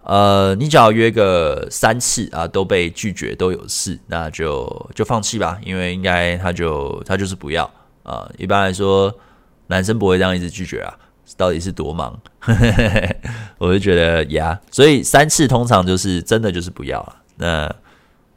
[0.03, 7.71] 呃，你只要约个三次啊，都被拒绝，都有事，那就就放弃吧，因为应该他就他就是不要
[8.03, 8.31] 啊。
[8.39, 9.15] 一般来说。
[9.69, 10.95] 男生不会这样一直拒绝啊，
[11.37, 12.19] 到底是多忙？
[13.59, 17.17] 我就觉得呀，所以三次通常就是真的就是不要了。
[17.37, 17.75] 那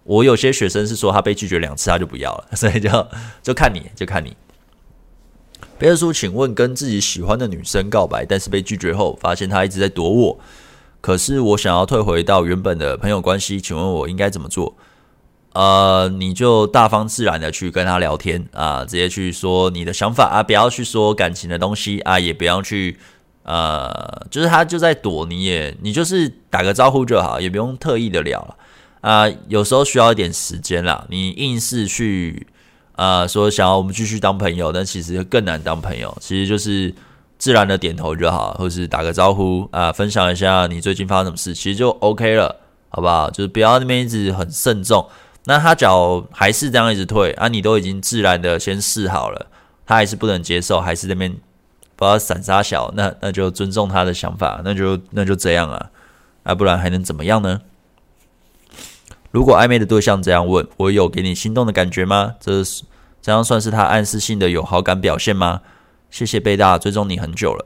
[0.03, 3.07] 我有些学生是说他被拒绝两次他就不要了， 所以就
[3.43, 4.35] 就看你就看你。
[5.77, 10.39] 贝尔叔，请问跟自己喜欢的女生告白，但是被拒绝后，发现她一直在躲我，
[10.99, 14.75] 可是我想要退回到原本的朋友关系，请问我应该怎么做？
[15.53, 22.97] 呃，你就大方自然的去跟他聊天啊，直接去说你的想法啊，不要去说感情的东西啊，也不要去
[23.43, 28.55] 呃，就是他就在躲你也，你就是打个招呼就好，也不用特意的聊了
[29.01, 29.27] 啊。
[29.47, 32.45] 有时候需要一点时间啦，你硬是去
[32.95, 36.93] 呃说想要我们继续当朋友，但其实更难当朋友，其实就是
[37.39, 42.55] 自然的点头就好，或是打个招呼啊，分享一下你最近发生什么事，其实就 OK 了，
[42.89, 43.31] 好不好？
[43.31, 45.03] 就是不要那边一直很慎重。
[45.49, 47.47] 那他脚还是这样一直退啊？
[47.47, 49.47] 你都已经自然的先试好了，
[49.83, 51.35] 他还是不能接受，还是那边
[51.95, 55.89] 把他闪杀小，那那就尊重他的想法，那就那就这样啊，
[56.43, 57.61] 啊，不然还能怎么样呢？
[59.31, 62.35] 如果暧昧的对象这样问，我有给你心动的感觉吗？
[62.39, 62.83] 这是
[63.19, 65.61] 这样算是他暗示性的有好感表现吗？
[66.11, 67.65] 谢谢贝大，追踪你很久了。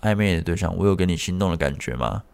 [0.00, 2.24] 暧昧的对象，我有给你心动的感觉吗？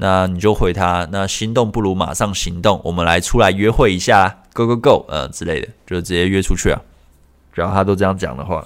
[0.00, 6.80] 那你就回他，那心动不如马上行动，我们来出来约会一下，Go Go Go，呃之类的，就直接约出去啊。
[7.52, 8.64] 只要他都这样讲的话，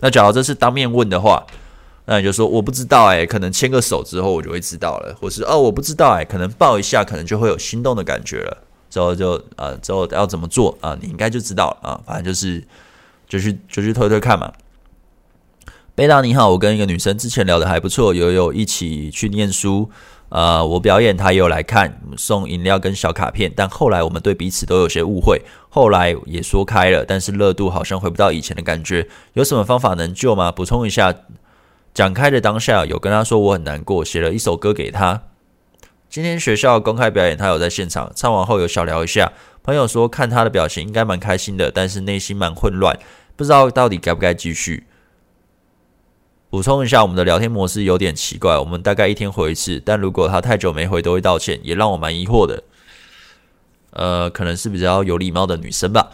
[0.00, 1.44] 那假如这是当面问的话，
[2.06, 8.56] 那你就说我不知道哎，可能牵个手之后我就会知道了，或是哦我不知道哎，可能抱一下可能就会有心动的感觉了，
[8.88, 12.66] 之后就呃之后要怎么做啊，你应该就知道了啊，反正就是
[13.28, 14.50] 就去就去推推看嘛。
[15.94, 19.90] 贝大你好，我跟一个女生之前聊得还不错，有有一起去念书。
[20.34, 30.50] 呃，我表演，他也有来看，送饮料跟小卡片，但后来我们对彼此都有些误会，后来也说开了，但是热度好像回不到以前的感觉，有什么方法能救吗？
[30.50, 31.14] 补充一下，
[31.92, 35.20] 讲开的当下有跟他说我很难过，写了一首歌给他。
[36.08, 39.30] 今天学校公开表演，他有在现场，唱完后有小聊一下，
[39.62, 42.98] 朋友说看他的表情应该蛮开心的，但是内心蛮混乱，
[43.36, 44.86] 不知道到底该不该继续。
[46.52, 52.62] 补充一下，我们的聊天模式有点奇怪，我们大概一天回一次，但如果他太久没回，都会道歉，也让我蛮疑惑的。
[53.92, 56.10] 呃，可能是比较有礼貌的女生吧。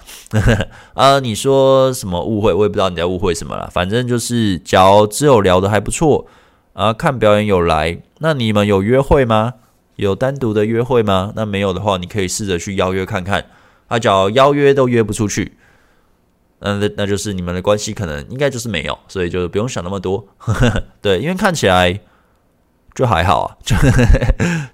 [0.94, 2.53] 啊，你说什么误会？
[2.53, 3.68] 我也不知道你在误会什么啦。
[3.72, 6.29] 反正就是，假如只有聊得还不错
[6.72, 9.55] 啊，看表演有来，那你们有约会吗？
[9.96, 11.33] 有单独的约会吗？
[11.35, 13.44] 那没有的话，你可以试着去邀约看看。
[13.88, 15.59] 啊，假如邀约都约不出去。
[16.60, 20.26] 嗯，那那就是你们的关系可能应该就是没有，所以就不用想那么多。
[21.00, 22.00] 对，因为看起来
[22.94, 23.76] 就还好啊， 就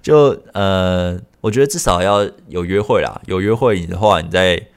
[0.01, 4.67] 就呃，我觉得至少要有约会啦，有约会你的话，你再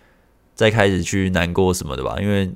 [0.54, 2.16] 再开始去难过什么的吧。
[2.20, 2.50] 因为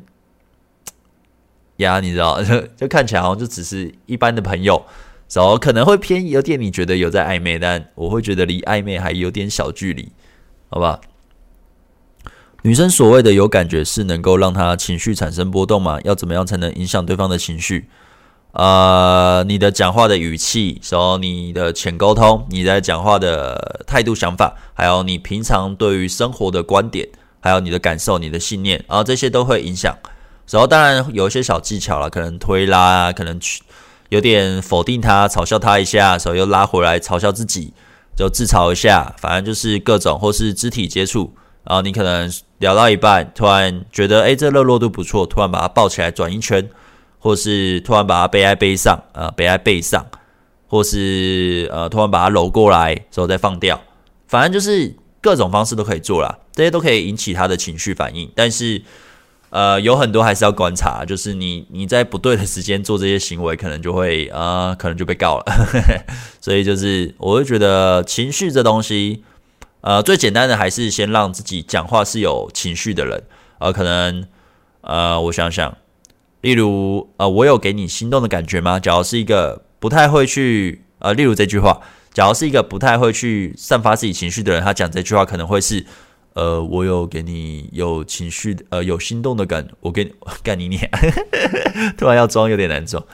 [1.78, 4.84] 呀，你知道，就 就看起来好像就只是一般的朋友，
[5.32, 10.12] 然后可能会偏有点你觉得有在暧昧，但我会觉得离暧昧还有点小距离，
[10.68, 11.00] 好吧？
[12.64, 15.98] 女生所谓的有感觉是能够让她情绪产生波动吗？
[16.04, 17.88] 要怎么样才能影响对方的情绪？
[18.52, 27.08] 呃，你的讲话的语气，然后你的浅沟通，你在讲话的态度、想法，还有你平常对于生活的观点，
[27.40, 29.96] 还有你的感受、你的信念，然后这些都会影响。
[30.48, 33.62] 然后当然有一些小技巧了，可能推拉啊，可能去
[34.10, 37.72] 有点否定他、嘲笑他一下，然后又拉回来嘲笑自己，
[38.14, 41.34] 就自嘲一下，反正就是各种或是肢体接触。
[41.64, 42.28] 然后你可能
[42.62, 46.70] 聊到一半，突然觉得诶，这热络度不错，突然把它抱起来转一圈，
[47.18, 50.06] 或是突然把它背在背上，啊、呃，背在背上，
[50.68, 53.82] 或是呃，突然把它搂过来之后再放掉，
[54.28, 58.30] 反正就是各种方式都可以做啦，这些都可以引起他的情绪反应。
[58.36, 58.80] 但是
[59.50, 65.44] 呃，有很多还是要观察，就是你你在不对的时间做这些行为，可能就会、呃，可能就被告了。
[66.40, 69.24] 所以就是我会觉得情绪这东西。
[69.82, 73.24] 呃，最简单的还是先让自己讲话是有情绪的人，
[73.58, 74.24] 呃，可能，
[74.82, 75.76] 呃，我想想，
[76.40, 78.78] 例如，呃，我有给你心动的感觉吗？
[78.78, 81.80] 假如是一个不太会去，呃，例如这句话，
[82.14, 85.84] 假如是一个不太会去散发自己情绪的人，他讲这句话可能会是，
[86.34, 90.12] 呃，我有给你有情绪，呃，有心动的感，我给你
[90.44, 90.88] 干你念，
[91.98, 93.04] 突然要装有点难装。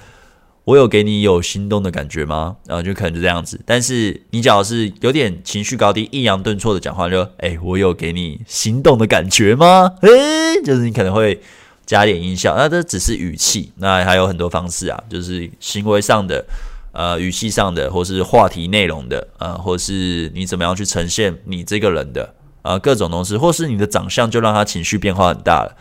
[0.69, 2.55] 我有给你有心动的感觉吗？
[2.67, 3.59] 然后就可能就这样子。
[3.65, 9.95] 但是你只要是有点情绪高低、抑扬顿挫的讲话，就哎，我有给你心动的感觉吗？
[10.03, 11.41] 诶，就是你可能会
[11.87, 12.55] 加点音效。
[12.55, 16.45] 那这只是语气，那还有很多方式啊，就是行为上的、
[16.93, 25.75] 呃，语气上的，或是话题内容的，呃，或是你怎么样去呈现你这个人的，呃，各种东西，或是你的长相就让他情绪变化很大了，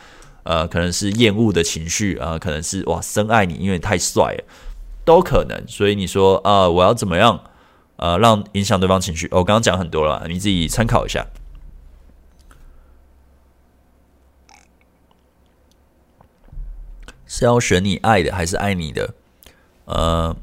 [0.43, 4.43] 呃，可能是厌恶的情绪啊，可能是哇深爱你，因为你太帅了。
[5.07, 7.39] 都可能，所以你说啊、我要怎么样，
[7.95, 9.25] 呃，让影响对方情绪？
[9.31, 11.25] 我刚刚讲很多了，你自己参考一下。
[17.25, 19.13] 是要选你爱的，还是爱你的？
[19.85, 20.35] 呃，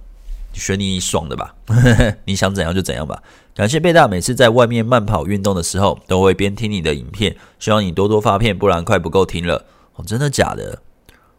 [0.55, 1.55] 选你爽的吧，
[2.24, 3.22] 你想怎样就怎样吧。
[3.55, 9.66] 感谢贝大，每次在外面慢跑运动的时候，都会边听你的影片，希望你多多发片，不然快不够听了。
[9.96, 10.79] 哦，真的假的？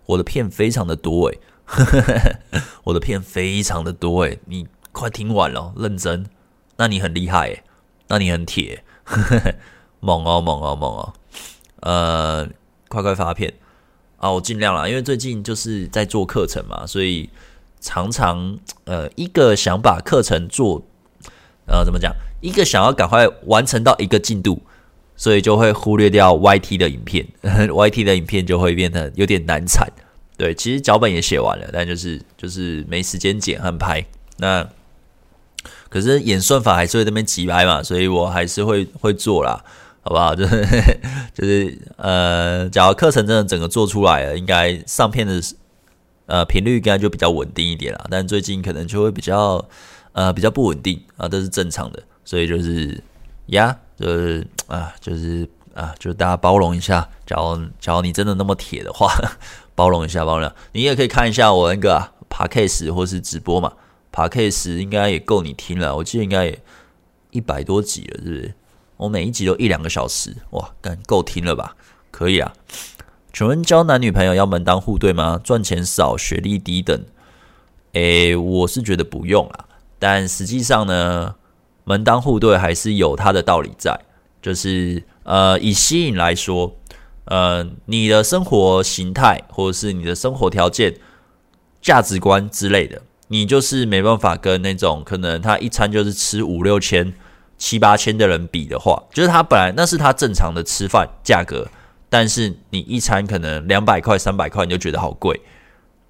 [0.05, 1.39] 我的片非常的多诶，
[2.85, 6.25] 我的片非常的多诶，你快听完了，认真，
[6.77, 7.63] 那你很厉害诶，
[8.07, 8.83] 那你很铁，
[9.99, 11.13] 猛哦猛哦猛哦，
[11.81, 12.47] 呃，
[12.87, 13.53] 快快发片
[14.17, 17.29] 啊，我尽量啦，因为最近就是在做课程嘛，所以
[17.79, 20.83] 常常呃一个想把课程做。
[21.67, 22.13] 呃，怎么讲？
[22.41, 24.61] 一个想要赶快完成到一个进度，
[25.15, 29.91] 所以就会忽略掉 YT 的影片， YT 的影片就会变得有点难产。
[30.37, 34.05] 对，其实脚本也写完了，但就是就是没时间剪和拍。
[34.37, 34.67] 那
[35.89, 39.63] 可是演算法还是会那边急拍嘛，所以我还是会会做啦，
[40.01, 40.33] 好不好？
[40.35, 40.65] 就是
[41.33, 45.41] 就是呃，假如课程真的整个做出来了，应该上片的
[46.25, 48.05] 呃频率应该就比较稳定一点啦。
[48.09, 49.65] 但最近可能就会比较。
[50.17, 53.03] 呃，比较不稳定啊，这是正常的，所以就是
[53.47, 57.05] 呀，就是啊，就是啊，就是大家包容一下。
[57.25, 59.13] 假如假如你真的那么铁的话，
[59.75, 60.55] 包容一下，包容一下。
[60.71, 63.73] 你也可以看一下我那个 p a d c a s e 或是直播嘛
[64.11, 66.59] ，Podcast 应该也够你听了，我记得应该也
[67.31, 68.53] 一百多集了，是不是？
[68.97, 71.75] 我每一集都一两个小时，哇，干够听了吧？
[72.09, 72.53] 可以啊。
[73.33, 75.39] 请问交男女朋友要门当户对吗？
[75.43, 77.03] 赚钱少，学历低等？
[77.91, 79.65] 诶，我是觉得不用啦。
[79.99, 81.35] 但实际上呢，
[81.83, 83.99] 门当户对还是有它的道理在。
[84.41, 86.77] 就是呃，以吸引来说，
[87.25, 90.95] 呃，你的生活形态或者是你的生活条件、
[91.81, 97.13] 价值观之类的，你就是没办法跟那种可能他一餐就是吃五六千、
[97.57, 101.67] 七八千的人比的话，就是他本来那是他正常的吃饭价格，
[102.09, 105.41] 但是你一餐可能两百块、三百块，你就觉得好贵。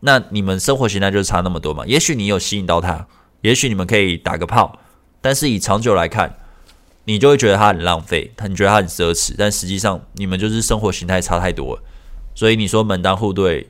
[0.02, 1.86] 那你们生活形态就差那么多嘛？
[1.86, 3.08] 也许你有吸引到他。
[3.42, 4.80] 也许你们可以打个炮，
[5.22, 6.36] 但是以长久来看，
[7.06, 9.34] 你就会觉得它很浪费，你觉得它很奢侈。
[9.38, 11.82] 但实际上，你们就是生活形态差太多了。
[12.34, 13.68] 所以你说门当户对，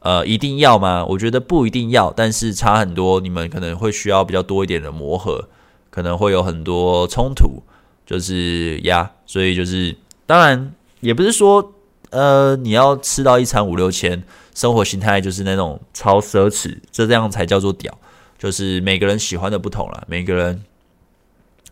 [0.00, 1.04] 呃，一定要吗？
[1.04, 3.20] 我觉得不一定要，但是差很多。
[3.20, 5.48] 你们可能会需要比较多一点的磨合，
[5.90, 7.62] 可能会有很多冲突，
[8.04, 9.12] 就是呀。
[9.26, 9.94] 所以就是，
[10.26, 11.74] 当然也不是说，
[12.10, 14.22] 呃，你要吃到一餐五六千，
[14.54, 17.96] 生活形态就是那种超奢侈，这这样才叫做屌。
[18.38, 20.62] 就是每个人喜欢的不同了，每个人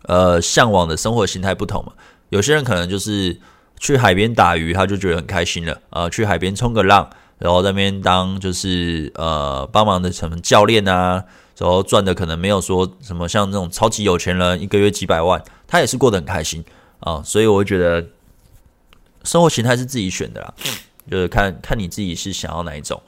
[0.07, 1.93] 呃向往的生活形态不同嘛。
[2.31, 3.39] 有些人可能就是
[3.79, 5.81] 去海边打鱼，他就觉得很开心了。
[5.91, 11.23] 呃，去海边冲个浪，然后那边当就是呃帮忙的什么教练啊，
[11.57, 16.65] 然后赚的可能没有说什么像那种超级有钱人一个月几百万，他也是过得很开心
[16.99, 17.23] 啊。
[17.25, 18.05] 所以我觉得
[19.23, 20.53] 生活形态是自己选的啦，
[21.09, 23.01] 就是看看你自己是想要哪一种。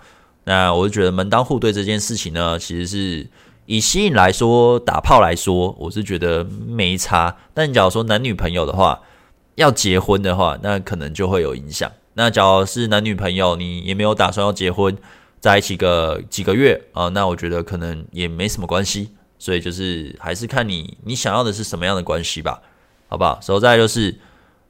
[0.44, 3.26] 那我就觉得门当户对这件事情呢，其实是。
[3.70, 7.36] 以吸引来说，打炮来说，我是觉得没差。
[7.52, 8.98] 但你假如说男女朋友的话，
[9.56, 11.92] 要结婚的话，那可能就会有影响。
[12.14, 14.96] 那假如是男女朋友，你也没有打算要结婚，
[15.38, 19.10] 在一起个几个月啊，那我觉得可能也没什么关系。
[19.38, 22.62] 所以就是还是看你你想要的是什么样的关系吧，
[23.06, 23.38] 好不好？
[23.42, 24.18] 所以再就是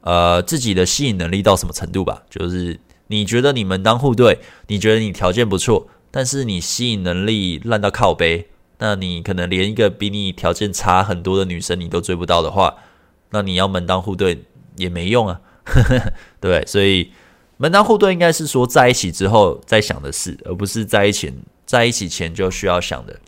[0.00, 2.24] 呃自己的吸引能力到什么程度吧。
[2.28, 8.48] 就是你觉得你门当户对，你觉得你条件不错，但是你吸引能力烂到靠背。
[8.79, 12.77] 那你可能连一个比你条件差很多的女生你都追不到的话，
[13.31, 14.45] 那你要门当户对
[14.77, 15.41] 也没用啊，
[16.41, 17.12] 对，所以
[17.57, 21.35] 门当户对应该是说在一起之后再想的事，而不是在一起
[21.67, 23.19] 在一起前就需要想的，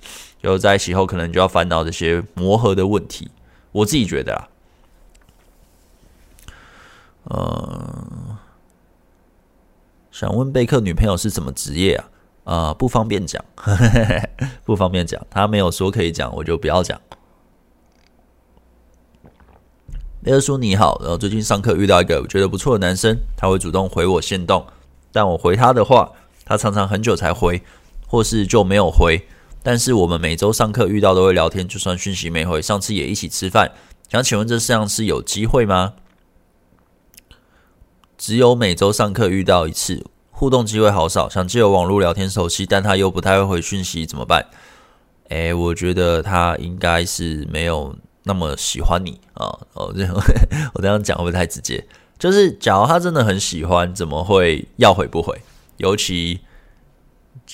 [0.43, 3.31] 就在一起后可能就要烦恼这些磨合的问题，
[3.73, 4.49] 我自己觉得啦，
[7.25, 8.39] 呃，
[10.13, 12.09] 想问贝克女朋友是什么职业啊？
[12.51, 13.45] 啊、呃，不方便讲，
[14.67, 17.01] 不方便讲，他没有说可以讲，我就不要讲。
[20.23, 24.67] 雷叔你好，然后最近上课遇到一个我觉得不错的男生，他会主动回我线动，
[25.13, 26.11] 但我回他的话，
[26.45, 27.63] 他常常很久才回，
[28.09, 29.25] 或是就没有回。
[29.63, 33.71] 但是我们每周上课遇到都会聊天，就算讯息没回，上次也一起吃饭。
[34.09, 35.93] 想请问这样是有机会吗？
[38.19, 40.05] 只有每周上课遇到一次。
[40.41, 44.43] 互动机会好少，想借由网络聊天熟悉，但他又不太会回讯息，怎么办？
[45.29, 49.53] 诶，我觉得他应该是没有那么喜欢你啊。
[49.75, 50.15] 哦，这样
[50.73, 51.87] 我这样讲会不会太直接？
[52.19, 55.39] 就是假如他真的很喜欢，怎么会要回不回？
[55.77, 56.41] 尤其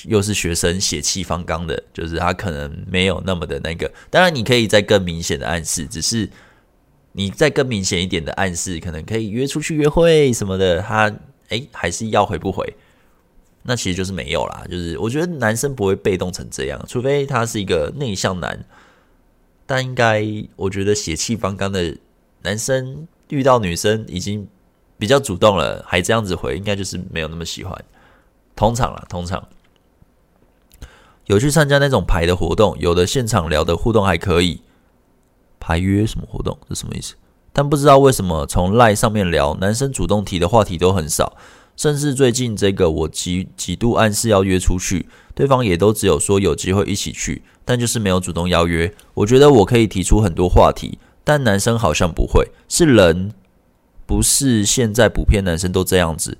[0.04, 3.90] 又是学生血气方刚的，就是他可能没有那么的那个。
[4.10, 6.30] 当然，你可以再更明显的暗示，只是
[7.10, 11.12] 你再更明显一点的暗示，可能可以约出去约会什么的，他。
[11.48, 12.76] 诶，还是要回不回？
[13.62, 14.64] 那其实就是没有啦。
[14.70, 18.64] 就是我觉得男生不会被动成这样，除非他是一个内向男。
[19.66, 20.24] 但应该
[20.54, 21.96] 我觉得血气方刚的
[22.42, 24.46] 男生遇到女生已经
[24.98, 27.84] 比较主动了，还这样子回，应该就是没有那么喜欢。
[28.54, 29.48] 通常啦，通常
[31.26, 34.60] 有去参加那种排的活动，有的现场聊的互动还可以。
[35.58, 36.56] 排约什么活动？
[36.68, 37.16] 这什么意思？
[37.56, 41.34] 但不知道为什么从赖上面聊，男生主动提的话题都很少，
[41.74, 48.92] 甚至最近这个我几几度暗示要约出去，对方也都只有说有机会一起去，但就是没有主动邀约。
[49.14, 53.32] 我觉得我可以提出很多话题，但男生好像不会，是人。
[54.04, 56.36] 不是现在普遍男生都这样子，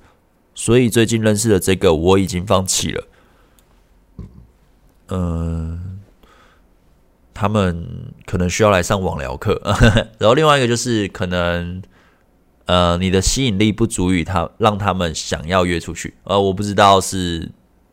[0.55, 3.05] 所以最近认识的这个我已经放弃了。
[5.09, 5.96] 嗯，
[7.37, 7.87] 他们
[8.24, 9.61] 可能需要来上网聊课，
[10.18, 11.82] 然后另外一个就是可能，
[12.64, 16.14] 呃，你的吸引力不足以他让他们想要约出去。
[16.24, 17.51] 呃，我不知道是，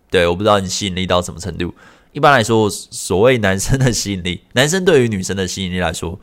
[0.10, 1.74] 对，我不知道你吸引力到什么程度。
[2.14, 6.18] 一般来说，所谓男生的吸引力， 男生对于女生的吸引力来说，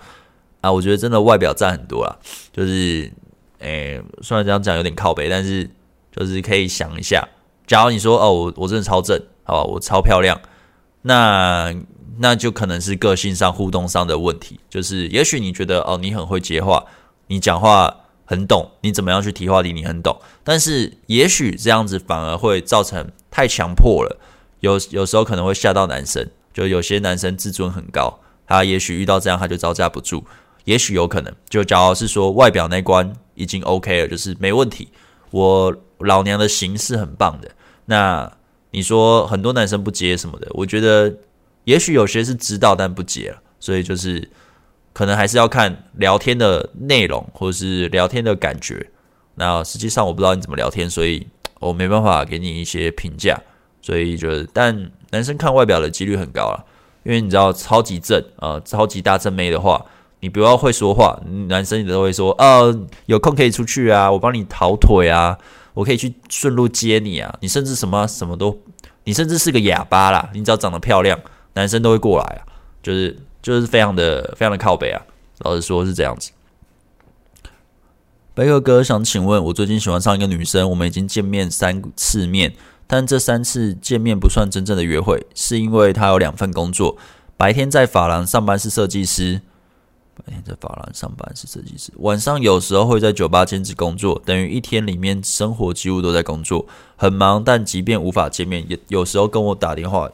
[0.63, 2.17] 啊，我觉得真的外表占很多啦，
[2.53, 3.13] 就是。
[3.63, 5.69] 诶、虽然这样讲有点靠北，但是
[6.17, 7.23] 就是可以想一下，
[7.67, 10.41] 假如你说哦，我我真的超正，好吧，我超漂亮，
[11.03, 11.71] 那
[12.21, 14.61] 那就可能是个性上、互动上的问题。
[14.69, 16.85] 就是也许你觉得哦，你很会接话，
[17.27, 17.95] 你讲话
[18.25, 24.19] 很懂，你怎么样去提话题你很懂，但是也许这样子反而会造成太强迫了，
[24.61, 26.29] 有有时候可能会吓到男生。
[26.53, 30.25] 就有些男生自尊很高，他也许遇到这样他就招架不住，
[30.65, 31.33] 也许有可能。
[31.49, 33.13] 就假如是说外表那关。
[33.37, 34.89] 已经 OK 了，就是没问题。
[35.31, 37.51] 我老娘的型是很棒的。
[37.87, 38.31] 那
[38.71, 41.11] 你说很多男生不接什么的，我觉得
[41.65, 44.29] 也许有些是知道但不接了，所以就是
[44.93, 48.91] 可能还是要看聊天的内容或者是聊天的感觉。
[49.35, 51.27] 那实际上我不知道你怎么聊天，所以
[51.61, 53.41] 我没办法给你一些评价。
[53.83, 56.65] 所以就是，但男生看外表的几率很高了，
[57.03, 59.85] 因为你知道超级正啊、超级大正妹的话。
[60.23, 65.35] 你不要会说话，男生你都会说，呃，有空可以出去啊，我帮你跑腿啊，
[65.73, 67.35] 我可以去顺路接你啊。
[67.41, 68.61] 你甚至什么什么都，
[69.05, 71.19] 你甚至是个哑巴啦，你只要长得漂亮，
[71.61, 72.41] 男生都会过来啊，
[72.83, 75.03] 就是就是非常的非常的靠北啊。
[75.41, 76.31] 老实说是这样子。
[78.33, 82.55] 贝克哥想请问，我最近喜欢上一个女生，我们已经见面三次面，
[82.87, 86.97] 但这三次见面不算真正的约会，是因为她有两份工作，
[87.37, 89.43] 白天在发廊上班是设计师。
[90.15, 97.43] 白天在发廊上班是设计师，晚上有时候会在酒吧兼职工作，等于一天里面生活几乎都在工作，很忙。
[97.43, 100.11] 但即便无法见面，也有时候跟我打电话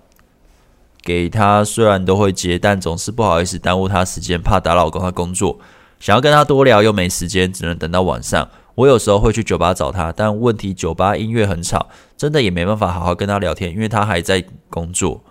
[1.07, 5.61] 给他，虽然都会接，但总是不好意思耽误他时间，怕打扰他工作。
[6.01, 8.49] 想要跟他多聊又没时间，只能等到晚上。
[8.75, 15.23] 我有时候会去酒吧找他，但问题酒吧音乐很吵，真的也没办法好好跟他聊天，因为他还在工作。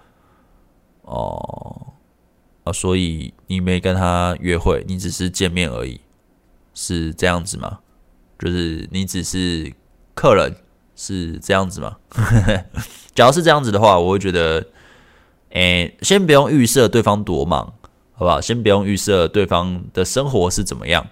[1.02, 1.88] 哦。
[2.64, 6.00] 啊，所以你没跟他约会，你只是见面而已，
[6.74, 7.80] 是这样子吗？
[8.40, 9.72] 就是你只是
[10.16, 10.56] 客人，
[10.96, 11.98] 是这样子吗？
[13.14, 14.66] 假如是这样子的话，我会觉得，
[15.56, 17.74] 诶、先不用预设对方多忙，
[18.14, 18.42] 好不好？
[18.42, 21.08] 先不用预设对方的生活是怎么样，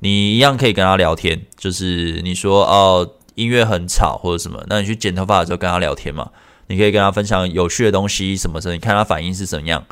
[0.00, 1.40] 你一样可以跟他聊天。
[1.56, 6.28] 就是你说哦，音乐很吵或者什么，那你去剪头发的时候跟他聊天嘛，
[6.66, 9.84] 你可以跟他分享有趣的东西什么的，你看他反应是怎么样。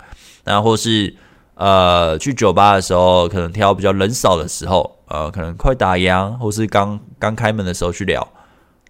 [0.43, 1.15] 那或是
[1.55, 8.27] 呃去酒吧的时候，可能挑比较人少的时候，呃，可能快打烊，或是刚刚开门的时候去聊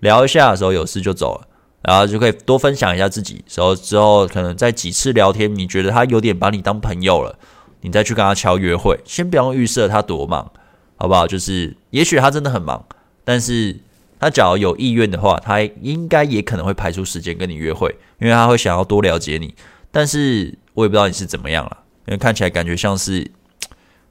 [0.00, 1.46] 聊一下的时候，有事就走了，
[1.82, 3.44] 然后就可以多分享一下自己。
[3.54, 7.38] 然后之后可能在几次聊天，你觉得他有点把你当朋友了，
[7.80, 8.98] 你再去跟他敲约会。
[9.04, 10.50] 先不用预设他多忙，
[10.96, 11.26] 好不好？
[11.26, 12.84] 就是也许他真的很忙，
[13.24, 13.78] 但是
[14.20, 19.54] 他假如有意愿的话，他应该也可能会排出时间跟你约会，因为他会想要多了解你。
[19.90, 23.30] 但是我也不知道你是怎么样了，因为看起来感觉像是，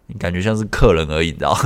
[0.07, 1.57] 你感觉像是客人而已，你知道？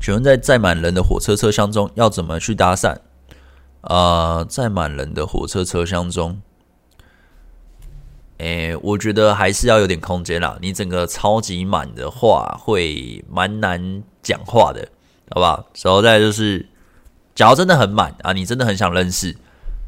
[0.00, 2.96] 请问在载满人的火车车厢中要怎么去搭讪？
[3.82, 6.40] 呃，载满人的火车车厢中，
[8.38, 10.58] 诶，我觉得还是要有点空间啦。
[10.60, 14.88] 你整个超级满的话，会蛮难讲话的，
[15.30, 15.66] 好不好？
[15.82, 16.66] 然后再就是。
[17.34, 19.32] 假如真的很满啊，你真的很想认识，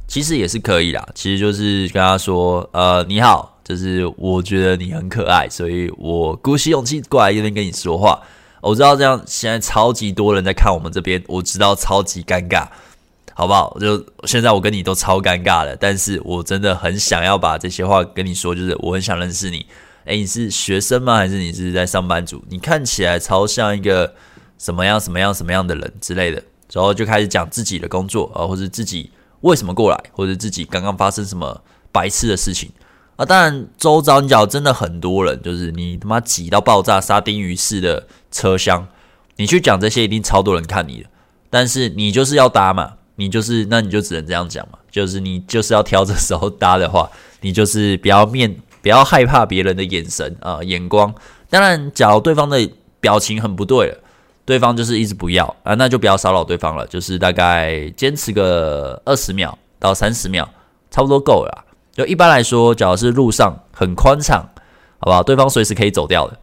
[0.06, 1.04] 其实也是可以啦。
[1.16, 8.22] 其实就是跟他说，呃，你好，就是我觉得你很可爱，所以我鼓起勇气过来这边跟你说话。
[8.60, 12.66] 我知道这样现在超级多人在看我们这边，我知道超级尴尬，
[13.34, 13.76] 好不好？
[13.80, 19.66] 就现在我跟你都超尴尬的，但是我真的很想要把这些话跟你说，就是我很想认识你。
[20.04, 21.16] 诶，你是学生吗？
[21.16, 22.42] 还是你是在上班族？
[22.48, 24.14] 你看起来超像一个。
[24.60, 26.36] 什么样什么样什么样的人之类的，
[26.70, 31.58] 然后就开始讲自己的工作啊，或者自己为什么过来，或者自己刚刚发生什么
[31.90, 32.70] 白痴的事情
[33.16, 33.24] 啊。
[33.24, 38.86] 当然，周遭你讲真的很多人，就是你他妈挤到爆炸、沙丁鱼似的车厢，
[39.36, 41.08] 你去讲这些，一定超多人看你的。
[41.48, 47.10] 但是你就是要搭嘛，你就是那你就只能这样讲嘛，就是你就是要挑这时候搭的话，
[47.42, 51.12] 你就是不要面不要害怕别人的眼神啊、眼光。
[51.48, 52.70] 当然，假如对方的
[53.00, 53.98] 表情很不对了，
[54.44, 60.48] 对方就是一直不要啊，那就不要骚扰对方了，就是大概坚持个二十秒到三十秒，
[60.90, 61.64] 差不多够了。
[61.92, 64.48] 就一般来说，假如是路上很宽敞，
[65.00, 65.22] 好不好？
[65.24, 66.38] 对方随时可以走掉的。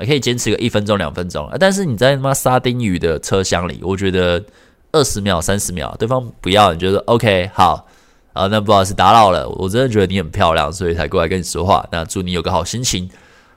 [0.00, 4.42] 也可以坚持个一分钟、两分钟，但是你在他妈沙丁鱼的车厢里，我觉得
[4.92, 7.86] 二十秒、三十秒，对方不要，你觉得 OK 好
[8.32, 8.46] 啊？
[8.46, 11.86] 那不好意思打扰了，我真的觉得你很漂亮，所以才过来跟你说话。
[11.92, 13.08] 那祝你有个好心情，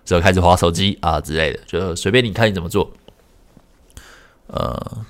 [0.06, 2.91] 就开始划手机啊之类的，就随便你看你怎么做，
[4.48, 5.06] 呃。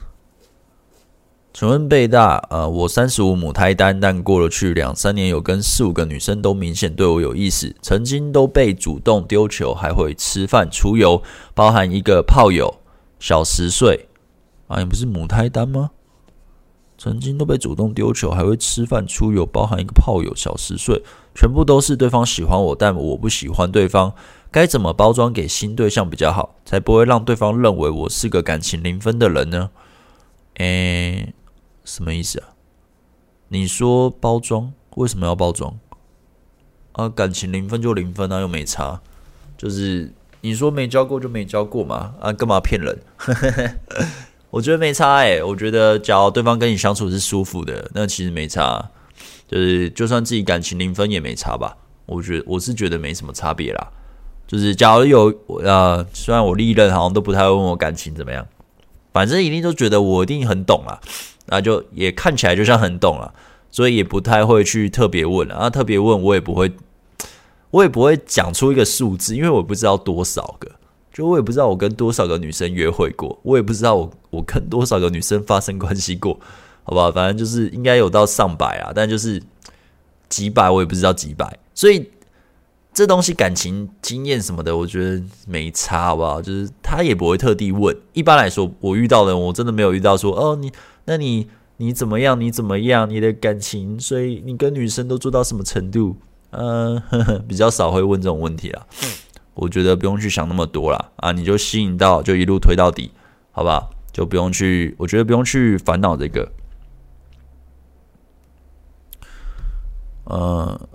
[1.54, 11.22] 请问贝大，呃，我三十五母胎单，但过了去两三年，有跟四五个女生都明显对我有意思，曾经都被主动丢球，还会吃饭出游，
[11.54, 12.80] 包含一个炮友
[13.20, 14.08] 小十岁
[14.66, 15.92] 啊，你不是母胎单吗？
[16.98, 21.04] 曾经都被主动丢球，还会吃饭出游，包含一个炮友小十岁，
[21.36, 24.12] 全部都是对方喜欢我，但我不喜欢对方，
[24.50, 29.70] 该怎么包装给新对象比较好，才不会让对方认为我是个感情零分的人呢？
[30.56, 31.32] 诶。
[31.84, 32.50] 什么意思啊？
[33.50, 35.78] 你说包装为什么要包装
[36.94, 37.10] 啊？
[37.10, 39.02] 感情零分就零分啊，又没差。
[39.58, 40.12] 就是
[40.42, 43.00] 你说没交过就没交过嘛，啊，干嘛骗人？
[44.50, 48.92] 我觉得没差哎、我觉得假如对方跟你相处是舒服的，那其实没差。
[49.48, 51.78] 就是就算自己感情零分也没差吧？
[52.06, 53.92] 我觉得我是觉得没什么差别啦。
[54.46, 58.46] 就是假如有呃，虽然我历任好像都不太问我感情怎么样，
[59.12, 61.00] 反正一定都觉得我一定很懂啦。
[61.46, 63.34] 那就也看起来就像很懂了，
[63.72, 65.56] 所以也不太会去特别问了。
[65.56, 66.72] 啊，特别问我也不会，
[67.72, 70.70] 我也不会讲出一个数字，因为我不知道多少个，
[71.14, 76.40] 就我也不知道我跟多少个女生约会过，我也不知道我我跟多少个女生发生关系过，
[76.84, 77.12] 好不好？
[77.12, 79.42] 反正就是应该有到上百啊，但就是
[80.30, 82.10] 几百我也不知道几百，所以。
[82.96, 86.40] 这东西感情经验什么的，我觉得没差，好不好？
[86.40, 87.98] 就是他也不会特地问。
[88.14, 90.72] 一般来说，我遇到的我真的没有遇到说，哦，你
[91.06, 91.48] 那你
[91.78, 92.40] 你怎么样？
[92.40, 93.10] 你怎么样？
[93.10, 96.18] 你的感情，所以你跟女生都做到什么程度？
[96.52, 98.86] 呃，呵呵，比较少会问这种问题啦。
[99.54, 101.12] 我觉得不用去想那么多啦。
[101.18, 103.12] 啊，你就吸引到，就一路推到底，
[103.52, 103.90] 好不好？
[104.12, 106.52] 就不用去，我觉得不用去烦恼这个。
[110.26, 110.90] 嗯、呃。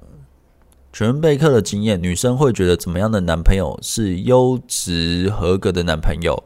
[0.90, 6.42] 全贝克的经验，女生会觉得怎么样的男朋友是优质合格的男朋友？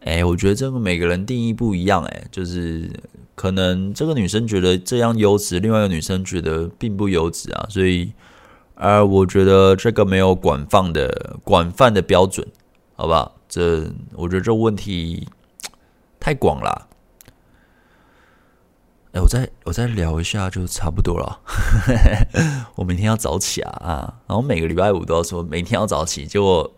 [0.00, 2.90] 哎，我觉得这个每个人定义不一样，哎，就是
[3.34, 8.12] 可能这个女生觉得这样优质，另外一个女生觉得并不优质啊，所以，
[8.76, 12.46] 呃，我觉得这个没有广泛的广泛的标准，
[12.96, 13.36] 好不好？
[13.48, 15.28] 这我觉得这问题
[16.18, 16.88] 太广了。
[19.12, 21.40] 哎，我再我再聊一下就差不多了。
[22.76, 24.14] 我明天要早起啊啊！
[24.28, 26.72] 然后每个礼拜五都要说每天要早起，结果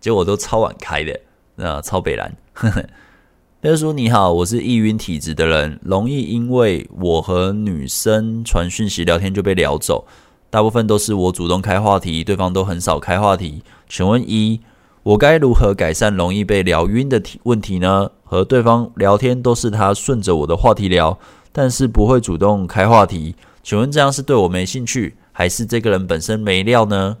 [0.00, 1.20] 结果都超晚开的，
[1.56, 2.32] 那超北蓝。
[3.62, 10.04] 他说：“你好，我是易晕体质的人，容易因为我和女生传讯息聊天就被聊走，
[10.50, 13.62] 大部分都是我主动开话题，对方都很少开话题。
[13.88, 14.60] 请问一，
[15.02, 18.10] 我该如何改善容易被聊晕的题问题呢？
[18.24, 21.18] 和对方聊天都是他顺着我的话题聊。”
[21.54, 27.18] 但是不会主动开话题，请问这样是对我没兴趣，还是这个人本身没料呢？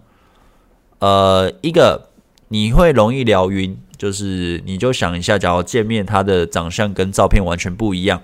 [1.00, 2.08] 呃，一个
[2.48, 8.20] 你会容易聊晕，就是你就想一下，假如见面他的长相跟照片完全不一样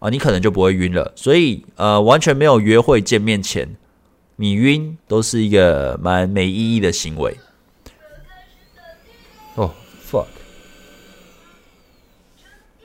[0.00, 1.12] 啊，你可能就不会晕了。
[1.14, 3.76] 所以呃，完全没有约会见面前
[4.34, 7.36] 你晕，都是一个蛮没意义的行为。
[9.54, 9.72] 哦
[10.10, 10.26] ，fuck。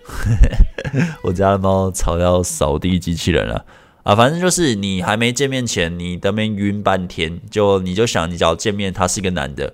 [1.24, 3.66] 我家的猫吵到扫地机器人了
[4.04, 4.16] 啊！
[4.16, 9.74] 反正就是你还没见面前，你在那边晕半天，就你就想，你只要见面他是一个男的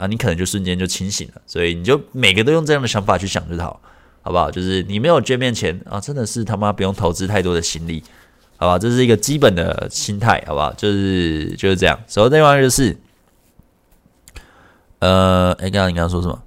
[0.00, 1.42] 啊，你可能就瞬间就清醒了。
[1.46, 3.78] 所以你就每个都用这样的想法去想就好，
[4.22, 4.50] 好不好？
[4.50, 8.02] 就是你没有见面前啊，真的是他妈不用投资太多的心力，
[8.56, 8.78] 好吧？
[8.78, 10.72] 这是一个基本的心态，好不好？
[10.72, 12.00] 就是就是这样。
[12.06, 12.96] 所以另外就是，
[15.00, 16.42] 呃，哎，刚刚你刚刚说什么？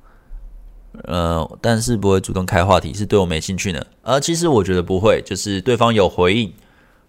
[1.05, 3.83] 呃，但是不会主动开话题，是对我没兴趣呢？
[4.03, 6.53] 呃，其实我觉得不会，就是对方有回应，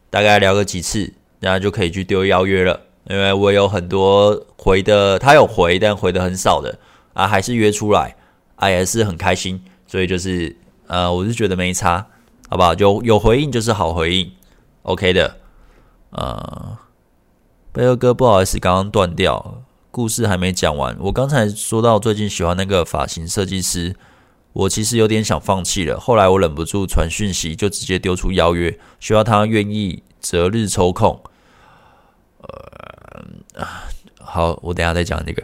[0.09, 2.81] 大概聊个几次，然后就可以去丢邀约了。
[3.09, 6.79] 因为我有很多回的，他有回，但回的很少的
[7.13, 8.17] 啊，还是约出来，
[8.57, 9.63] 啊，也是很开心。
[9.87, 12.07] 所以就是呃，我是觉得没差，
[12.49, 12.75] 好不好？
[12.75, 14.33] 有有回应就是好回应
[14.83, 15.37] ，OK 的。
[16.11, 16.79] 呃，
[17.73, 20.97] 贝尔哥，不好意思，刚刚断掉，故事还没讲完。
[21.01, 23.95] 我刚才说到最近喜欢那个发型设计师，
[24.53, 25.99] 我其实有点想放弃了。
[26.01, 31.21] 后来我忍不住传讯息，就直接丢出邀约，需要他愿意择日抽空。
[32.39, 33.67] 呃，嗯
[34.21, 35.43] 好，我等下再讲这个。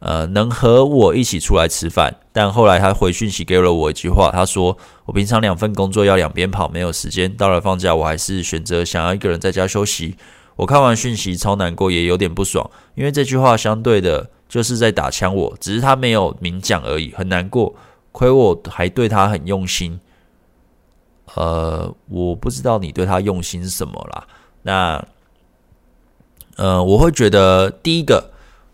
[0.00, 7.34] 呃，能和我一起出来吃饭，但后来他回讯息给了我一句话，他说：“我平常两份工作要两边跑，没有时间。
[7.36, 10.16] 到了放假，我还是选择想要一个人在家休息。”
[10.54, 17.74] 我看完讯息超难过，也有点不爽，因为这句话相对的就是在打枪我，只是他没有明讲而已，很难过，
[18.12, 20.00] 亏我还对他很用心。
[21.34, 24.26] 呃，我不知道你对他用心是什么啦。
[24.62, 25.04] 那，
[26.58, 28.30] 呃，我会觉得第一个。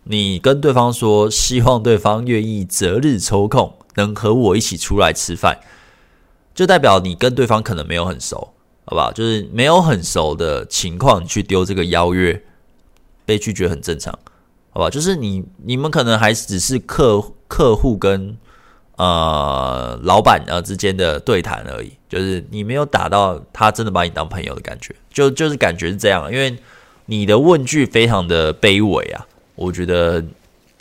[0.07, 5.57] 你跟对方说，希望对方愿意择日抽空，能和我一起出来吃饭，
[6.53, 8.53] 就代表你跟对方可能没有很熟，
[8.85, 9.11] 好不好？
[9.11, 12.39] 就是没有很熟的情况，去丢这个邀约，
[13.25, 14.13] 被拒绝很正常，
[14.69, 14.91] 好吧？
[14.91, 18.37] 就是你你们可能还只是客客户跟
[18.97, 26.55] 呃老板呃之间的对谈而已，就是你没有打到他真的把你当朋友的感觉，就就是感觉是这样，因为
[27.05, 29.27] 你的问句非常的卑微啊。
[29.55, 30.23] 我觉得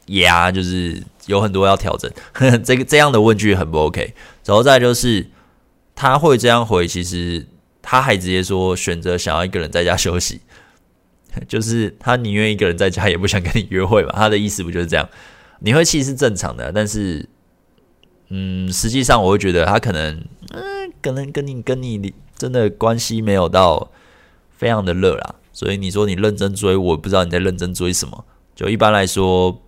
[0.07, 4.15] 呀，就是有很多要调整，呵呵，这个这样的问句很不 OK。
[4.45, 5.27] 然后再就是
[5.95, 7.47] 他会这样回，其实
[7.81, 10.41] 他还直接说选择想要一个人在家休息，
[11.47, 14.13] 就是他宁愿一个人在家，也不想跟你约会嘛。
[14.17, 15.09] 他的意思不就是这样？
[15.61, 17.29] 你会气是正常的，但是
[18.29, 20.21] 嗯，实际上我会觉得他可能
[20.53, 23.91] 嗯，可能跟你跟你真的关系没有到
[24.51, 25.37] 非常的热啦。
[25.55, 28.25] 所以你说你认真追，我不知道你在认真追什么。
[28.55, 29.63] 就一般来说，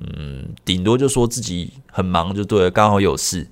[0.00, 3.46] 嗯，顶多就说自己很忙就对了，刚好有事，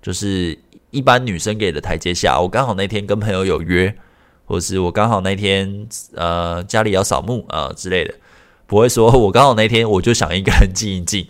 [0.00, 0.58] 就是
[0.90, 2.40] 一般女生给的台阶下。
[2.40, 3.94] 我刚好那天跟朋友有约，
[4.44, 8.14] 或是我刚好那天呃家里要扫墓啊、之类的，
[8.66, 11.26] 不会说 我刚好那天我就想一个人静一静。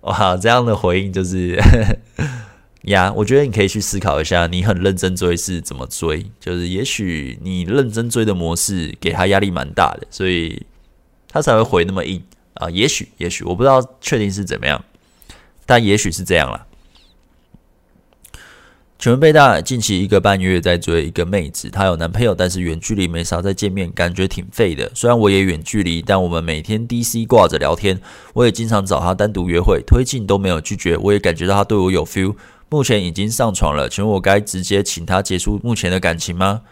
[0.00, 1.58] 哇，这样的回应就是
[2.92, 6.26] 呀，我觉得你可以去思考一下，你很认真追是怎么追？
[6.38, 10.66] 就是也许你认真追的模式给他压力蛮大的，所以
[11.28, 12.22] 他才会回那么硬。
[12.54, 14.84] 啊，也许，也许我不知道确定是怎么样，
[15.66, 16.66] 但也许是这样啦。
[18.96, 24.90] 请问贝大近期一个半月在追一个妹子，她有男朋友，但是远距离没啥再见面，感觉挺废的。
[24.94, 28.00] 虽然我也远距离，但我们每天 DC 挂着聊天，
[28.34, 32.36] 我也经常找她单独约会，推进都没有拒绝，我也感觉到她对我有 feel。
[32.74, 36.62] 目前已经上床了，请问我该直接请他结束目前的感情吗？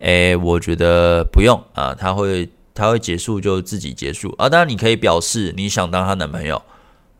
[0.00, 2.50] 诶，我觉得不用啊，他会。
[2.74, 6.62] 他会结束就自己结束啊，当然你可以表示你想当他男朋友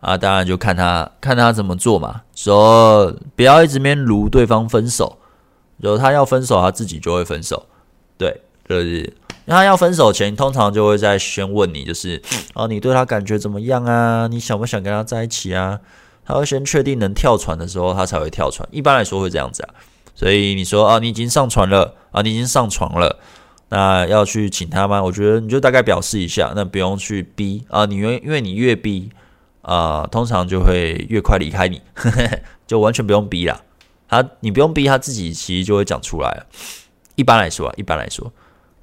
[0.01, 2.23] 啊，当然就看他看他怎么做嘛。
[2.35, 5.19] 说不要一直面如对方分手，
[5.77, 7.67] 如果他要分手，他自己就会分手。
[8.17, 9.13] 对，就是
[9.47, 12.23] 他要分手前，通常就会在先问你，就是
[12.55, 14.27] 哦，你对他感觉怎么样啊？
[14.29, 15.79] 你想不想跟他在一起啊？
[16.25, 18.69] 他会先确定能跳船的时候，他才会跳船。
[18.71, 19.75] 一般来说会这样子啊。
[20.15, 23.19] 所以你说啊，你已经上船了啊，你已经上床了。
[23.71, 25.03] 那要去请他吗？
[25.03, 27.87] 我觉得你就大概表示一下，那不用去逼啊。
[27.87, 29.11] 你因为因为你越逼
[29.63, 31.81] 啊，通常就会越快离开你，
[32.67, 33.63] 就完全不用逼啦。
[34.09, 36.45] 他你不用逼他自己，其实就会讲出来。
[37.15, 38.31] 一般来说啊，一般来说，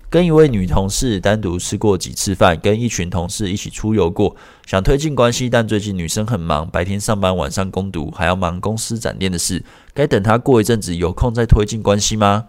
[0.10, 4.36] 跟一位女同事单独吃过几次饭，跟一群同事一起出游过，
[4.66, 12.46] 想推进关系，但最近女生很忙，白天上班，晚上攻读，还要忙公司展店的事，该等她过一阵子有空再推进关系吗？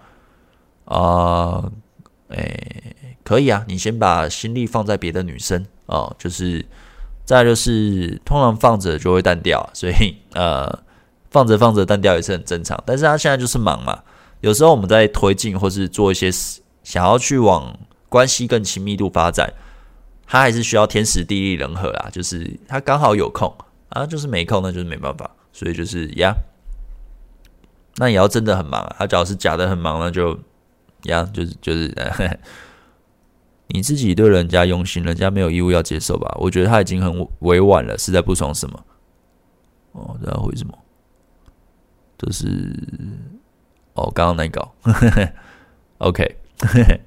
[0.85, 1.73] 啊、呃。
[2.31, 2.95] 诶、
[3.25, 6.65] 可以啊，你先把心力放在别的女生哦，就是
[7.25, 10.73] 再就是通常放着就会淡掉，所以呃
[11.29, 12.81] 放着放着淡掉也是很正常。
[12.87, 13.99] 但是她现在就是忙嘛，
[14.43, 17.79] 有时候我们在推进或是做一些事，想要去往
[18.09, 19.55] 关系更亲密度发展，
[20.27, 23.55] 他还是需要天时地利人和啊，就是他刚好有空
[23.91, 26.35] 啊，就是没空那就是没办法，所以就是呀，
[27.99, 30.37] 那也要真的很忙啊，他只要是假的很忙那就。
[31.05, 31.91] 呀，就是就是，
[33.69, 36.31] 你自己对人家用心，人家没有义务要接受吧？
[36.39, 38.85] 我觉得他已经很委婉了，是在不爽什么？
[39.93, 40.77] 哦，然后为什么？
[42.19, 42.47] 就是
[43.95, 44.69] 哦，刚刚那个，
[45.97, 46.37] OK，
[46.67, 47.01] 嘿嘿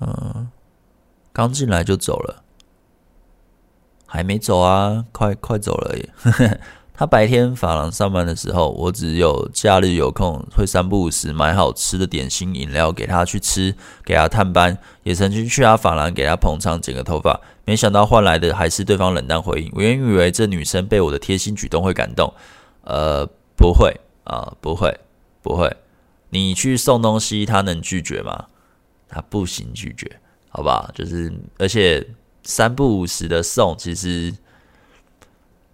[0.00, 0.50] 嗯，
[1.32, 2.42] 刚进来就走了，
[4.06, 6.10] 还没走啊，快快走了耶！
[6.94, 13.74] 他白天发廊上班的时候，我只有假日有空会三不五时买好吃的点心饮料给他去吃，
[14.04, 19.72] 给他探班，也曾经去他发廊给他捧场剪个头发，没想到换来的还是对方冷淡回应。
[19.74, 22.32] 我原以为这女生被我的贴心举动会感动，
[22.84, 23.26] 呃，
[23.56, 24.94] 不会啊，不会，
[25.42, 25.76] 不会。
[26.30, 28.46] 你去送东西，他能拒绝吗？
[29.08, 30.90] 他不行拒绝，好吧？
[30.94, 32.06] 就是而且
[32.44, 34.34] 三不五时的送，其实。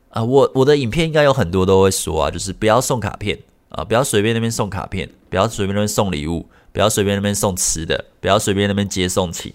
[0.09, 3.39] 啊，我我的影片应该有很多都会说啊，就是不要送卡片
[3.69, 9.53] 啊，不要随便那边送卡片，不要随便那边送礼物，不要随便那边送吃的，不要随便那边接送请，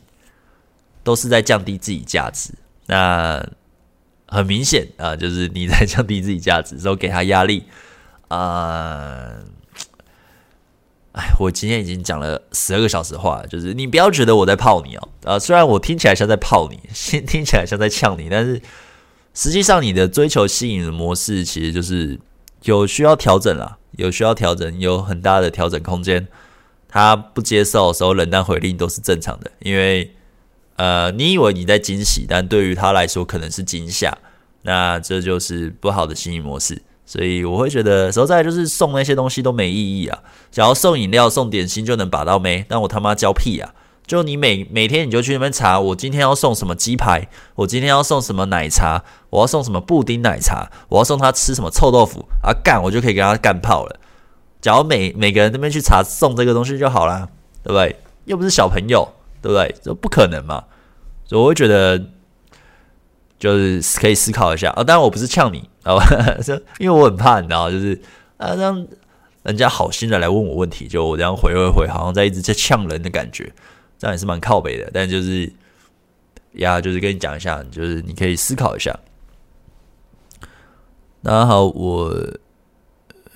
[1.03, 2.53] 都是在降低自己价值。
[2.85, 3.43] 那
[4.27, 7.63] 很明显啊，就是你在降低自己价值，之后给他压力
[8.27, 9.33] 啊。
[11.13, 16.79] 哎，我今天已经讲了十二个小时话，就是你不要觉得我在泡你哦，啊，虽然我听起来像在泡你，
[17.27, 18.61] 听起来像在呛你，但是。
[19.33, 22.19] 实际上，你的追求吸引的模式其实就是
[22.63, 26.27] 有需要调整啦，有需要调整，有很大的调整空间。
[26.89, 30.13] 他不接受的时候，冷淡回应都是正常的，因为
[30.75, 34.17] 呃，你以为你在惊喜，但对于他来说可能是惊吓，
[34.63, 36.81] 那这就是不好的吸引模式。
[37.11, 40.19] 所以我会觉得，实在就是送那些东西都没意义啊。
[40.49, 43.73] 只要送饮料、送点心就能把到妹，但我他妈交屁啊！
[44.07, 53.99] 就你每每天你就去那边查，我今天要送什么鸡排，我今天要送什么奶茶，我要送什么布丁奶茶，我要送他吃什么臭豆腐啊，干我就可以给他干炮了。
[54.61, 57.27] 假如每每个人那边去查送这个东西就好了，
[57.61, 57.93] 对不对？
[58.23, 59.05] 又不是小朋友，
[59.41, 59.75] 对不对？
[59.83, 60.63] 这不可能嘛。
[61.25, 62.01] 所以我会觉得
[63.37, 64.81] 就是可以思考一下啊。
[64.81, 65.97] 当然我不是呛你啊，
[66.79, 67.99] 因为我很怕你知道，就是
[68.37, 68.85] 啊让
[69.43, 73.51] 人家好心的来问我问题，就我这样回回回，好像在一直在呛人的感觉。
[73.97, 75.51] 这样也是蛮靠北的，但就是
[76.53, 78.99] 呀，就是跟你讲一下，就是你可以思考一下。
[81.21, 82.05] 那好，我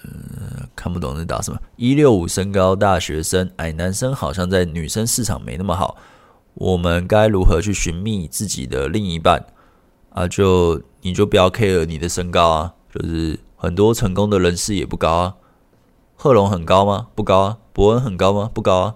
[0.04, 5.98] 呃看不懂在打什么，一六五身高，大学生，矮男生好像在女生市场没那么好。
[6.56, 9.46] 我们该如何去寻觅自己的另一半
[10.10, 10.28] 啊？
[10.28, 15.36] 就你就不要 care 你的身高啊，就是很多成功的人士也不高啊。
[16.16, 17.10] 贺龙很高吗？
[17.14, 17.58] 不高啊。
[17.74, 18.50] 伯恩很高吗？
[18.52, 18.96] 不高啊。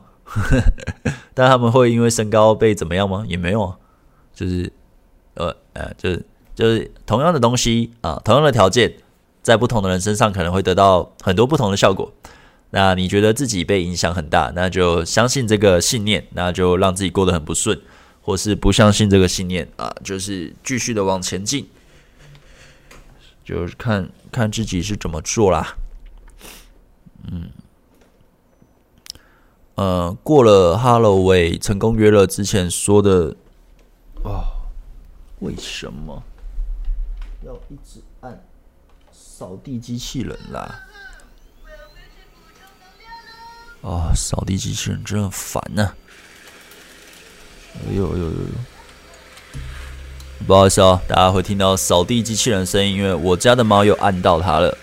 [1.36, 3.24] 但他们会因为身高被怎么样吗？
[3.28, 3.78] 也没有啊，
[4.34, 4.74] 就是
[5.36, 8.92] 呃呃，就是就是同样的东西啊，同样的条件，
[9.44, 12.12] 在不同的人身上可能会得到很多不同的效果。
[12.72, 17.80] 那你觉得自己被影响很大，那就相信这个信念，那就让自己过得很不顺，
[18.24, 21.68] 或是不相信这个信念啊，就是继续的往前进，
[23.50, 25.76] 就是看看自己是怎么做啦，
[27.32, 27.50] 嗯。
[29.74, 33.36] 呃，过了哈喽喂，成功约了之前说的
[34.24, 34.46] 哦，
[35.40, 36.22] 为什么
[37.44, 38.40] 要一直按
[39.12, 40.84] 扫地机器人啦？
[43.82, 45.96] 哦，扫地机器人真的烦呐、
[47.74, 48.46] 哎呦呦呦呦！
[50.48, 54.76] 不好意思哦，大家会听到扫地机器人声音，因为我家的猫又按到它了。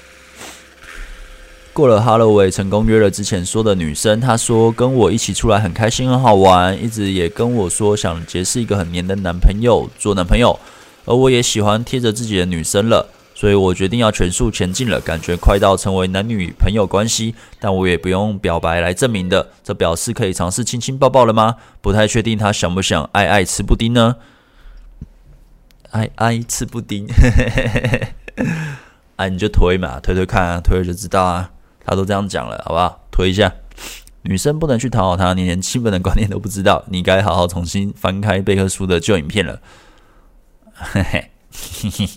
[1.73, 10.59] 过了哈喽我也，成功约了之前说的女生，她说跟我一起出来很开心很好玩，一直也跟我说想结识一个很黏的男朋友做男朋友，
[11.05, 21.57] 而我也喜欢贴着自己的女生了，所以我决定要全速前进了，感觉快到成为男女朋友关系，但我也不用表白来证明的，这表示可以尝试亲亲抱抱了吗？
[21.83, 24.17] 不太确定他想不想爱爱吃布丁呢？
[25.97, 27.07] 爱爱吃布丁，
[29.17, 31.51] 哎、 你就推嘛，推推看啊，推了就知道啊。
[31.87, 33.07] 他都这样讲了，好不好？
[33.11, 33.51] 推一下，
[34.23, 39.61] 女生不能去讨好他，你连基本的观念都不知道，你该好好重新翻开贝克书的旧影片了。
[40.75, 41.31] 嘿嘿，
[41.81, 42.09] 嘿嘿，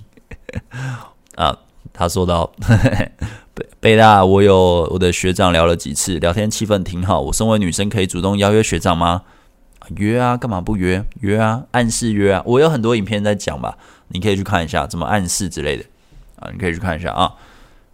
[1.36, 1.58] 啊，
[1.94, 2.52] 他说到，
[3.54, 7.22] 贝贝大，我有我的学长聊了几次，聊天气氛挺好。
[7.22, 9.22] 我身为女生，可以主动邀约学长吗？
[9.96, 11.04] 约啊，干嘛不约？
[11.22, 12.44] 约啊，暗示约啊。
[12.46, 13.78] 我有很多影片在讲吧，
[14.10, 15.84] 你可以去看一下，怎么暗示之类的
[16.38, 17.34] 啊，你可以去看一下啊。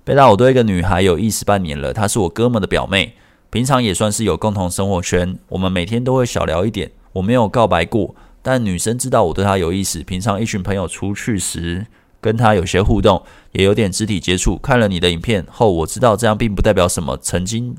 [0.04, 3.14] 贝大，我对一个女孩有意思半年了，她是我哥们的表妹，
[3.50, 6.92] 平常也算是有共同生活圈，我们每天都会小聊一点。
[7.14, 10.04] 我没有告白过，但女生知道我对她有意思。
[10.04, 11.88] 平常一群朋友出去时，
[12.22, 13.24] 跟她有些互动，
[13.54, 14.58] 也有点肢体接触。
[14.58, 17.18] 看了你的影片后，我知道这样并不代表什么。
[17.18, 17.76] 曾经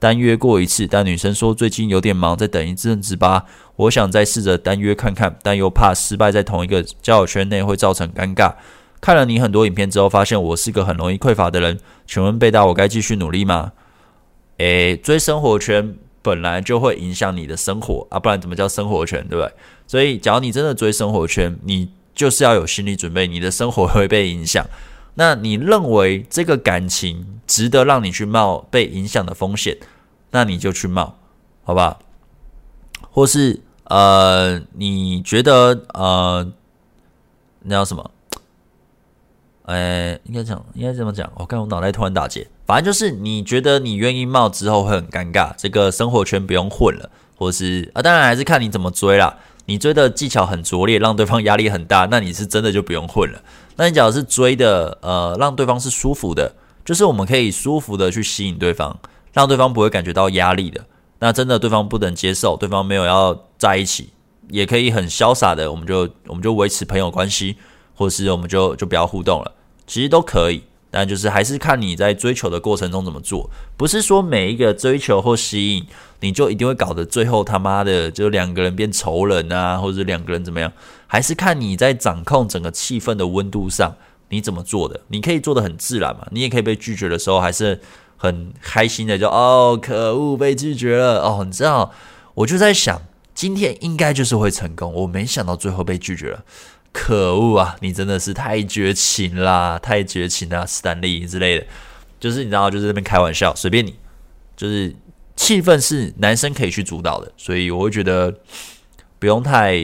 [0.00, 3.44] 单约过一次，但女生说最近有点忙，再等一阵子吧。
[3.76, 8.54] 我想再试着单约看看，但又怕失败在同一个交友圈内会造成尴尬。
[9.00, 11.78] 看了你很多影片之后，发现我是个很容易匮乏的人。
[12.06, 13.72] 请问贝大，我该继续努力吗？
[14.56, 19.52] 诶，追生活圈本来就会影响你的生活啊，不然怎么叫生活圈，对不对？
[19.86, 24.66] 所以，假如你真的追生活圈，你就是要有心理准备，你的生活会被影响。
[25.20, 29.76] 那你认为这个感情值得让你去冒被影响的风险，
[30.30, 31.18] 那你就去冒，
[31.62, 31.98] 好吧？
[33.10, 36.50] 或是呃，你觉得呃，
[37.64, 38.10] 那叫什么？
[39.66, 41.30] 呃，应该讲，应该这么讲。
[41.34, 49.36] 我看我脑袋突然打结，反正就是你觉得你愿意冒之后会很尴尬，这个生活圈不用混了，或是啊，当然还是看你怎么追啦。
[49.66, 53.40] 你追的技巧很拙劣，让对方压力很大，那你是真的就不用混了。
[53.80, 56.54] 那你假如是追的，呃，让对方是舒服的，
[56.84, 59.00] 就是我们可以舒服的去吸引对方，
[59.32, 60.84] 让对方不会感觉到压力的。
[61.18, 64.10] 那真的对方不能接受，对方没有要在一起，
[64.50, 67.56] 也可以很潇洒的，我们就我们就维持朋友关系，
[67.94, 69.50] 或是我们就就不要互动了，
[69.86, 70.62] 其实都可以。
[70.90, 75.86] 但就是还是看你在追求的过程中怎么做，不是说每一个追求或吸引，
[76.20, 80.72] 你就一定会搞得最后他妈的就两个人变仇人啊，或者两个人怎么样？
[81.06, 83.94] 还是看你在掌控整个气氛的温度上
[84.30, 85.00] 你怎么做的。
[85.08, 87.80] 你可以做得很自然嘛，你也可以被拒绝的时候还是
[88.16, 91.92] 很开心的，就哦可恶被拒绝了哦，你知道，
[92.34, 93.00] 我就在想
[93.34, 96.44] 今天应该就是会成功，我没想到最后被拒绝了。
[96.92, 97.76] 可恶啊！
[97.80, 101.66] 你真的是太绝情啦，太绝情啦，史丹利之类的，
[102.18, 103.94] 就是你知道，就是这边开玩笑，随便你，
[104.56, 104.94] 就是
[105.36, 108.34] 气氛是男生可以去主导的，所以我会觉得
[109.18, 109.76] 不用太，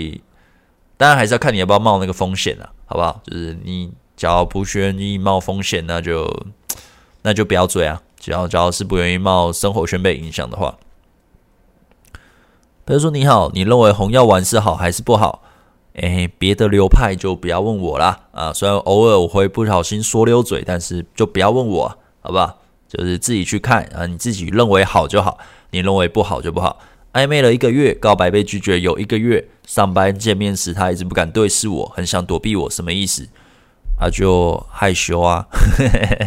[0.96, 3.22] 当然还是要看你要不要冒那个风险啊，好不好？
[3.24, 6.46] 就是你只要不愿意冒风险，那就
[7.22, 8.02] 那就不要追啊。
[8.18, 10.76] 只要只要是不愿意冒生活圈被影响的话，
[12.84, 15.44] 比如说你好，你认为红药丸是好还是不好？
[15.97, 18.53] 诶，别的流派就不要问我啦啊！
[18.53, 22.59] 虽然偶尔我会不小心说溜嘴，但是就不要问我，好不好？
[22.86, 25.38] 就是自己去看啊，你自己认为好就好，
[25.70, 26.78] 你认为不好就不好。
[27.14, 33.26] 暧昧了一个月，告白被拒绝有一个月，上班见面时他一直不敢对视我，很想躲避我，什么意思？
[33.99, 35.47] 啊，就害羞啊？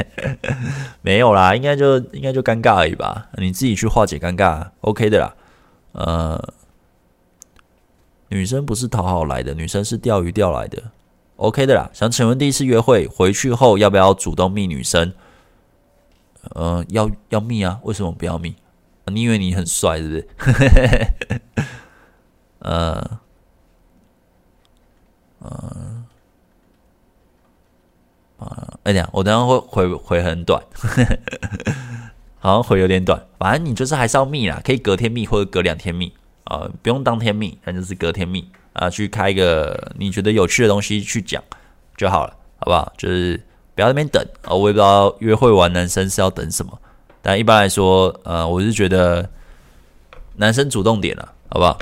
[1.03, 3.27] 没有啦，应该就应该就尴尬而已吧？
[3.37, 5.35] 你自己去化解尴尬，OK 的啦，
[5.91, 6.53] 呃。
[8.29, 10.81] 女生不是讨好来的，女生是钓鱼钓来的
[11.35, 11.89] ，OK 的啦。
[11.93, 15.11] 想请问第一次约会回去后要不要主动密女生？
[16.51, 17.79] 呃，要要密啊？
[17.83, 18.55] 为什么不要密？
[19.07, 20.27] 你以为你很帅，是不是？
[22.59, 23.19] 呃，
[25.39, 26.05] 呃，
[28.37, 30.63] 啊，哎呀，我等下会回回很短，
[32.37, 33.25] 好像回有点短。
[33.37, 36.13] 反正你就是还是要密啦，可以隔天密或者隔两天密。
[36.49, 38.43] 啊、呃，不用当天密，反正就是隔天密
[38.73, 41.41] 啊，去开一个你觉得有趣的东西去讲
[41.95, 42.91] 就好了，好不好？
[42.97, 43.39] 就是
[43.75, 46.77] 不要在那边等啊、我也不知道约会完男生是要等什么，
[47.21, 49.29] 但一般来说，呃，我是觉得
[50.37, 51.77] 男生主动点了，好不好？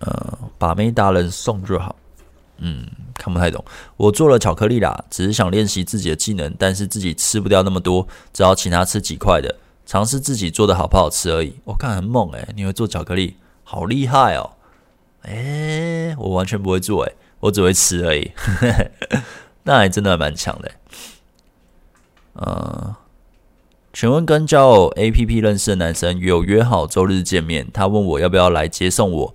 [0.00, 1.96] 呃，把妹达人送就好，
[2.58, 3.64] 嗯，看不太懂。
[3.96, 9.54] 我做了巧克力啦，只是想练习自己的技能，但是自己吃不掉那么多，只好请他吃几块的。
[9.88, 11.54] 尝试自己做的好不好吃而已。
[11.64, 14.50] 我看很猛诶，你会做巧克力，好厉害哦！
[15.22, 18.32] 诶，我完全不会做诶，我只会吃而已。
[19.64, 20.70] 那还真的蛮强的。
[22.34, 22.94] 嗯，
[23.94, 29.34] 请问跟交友 APP 认识的男生有约好周日见面，他问我要不要来接送我，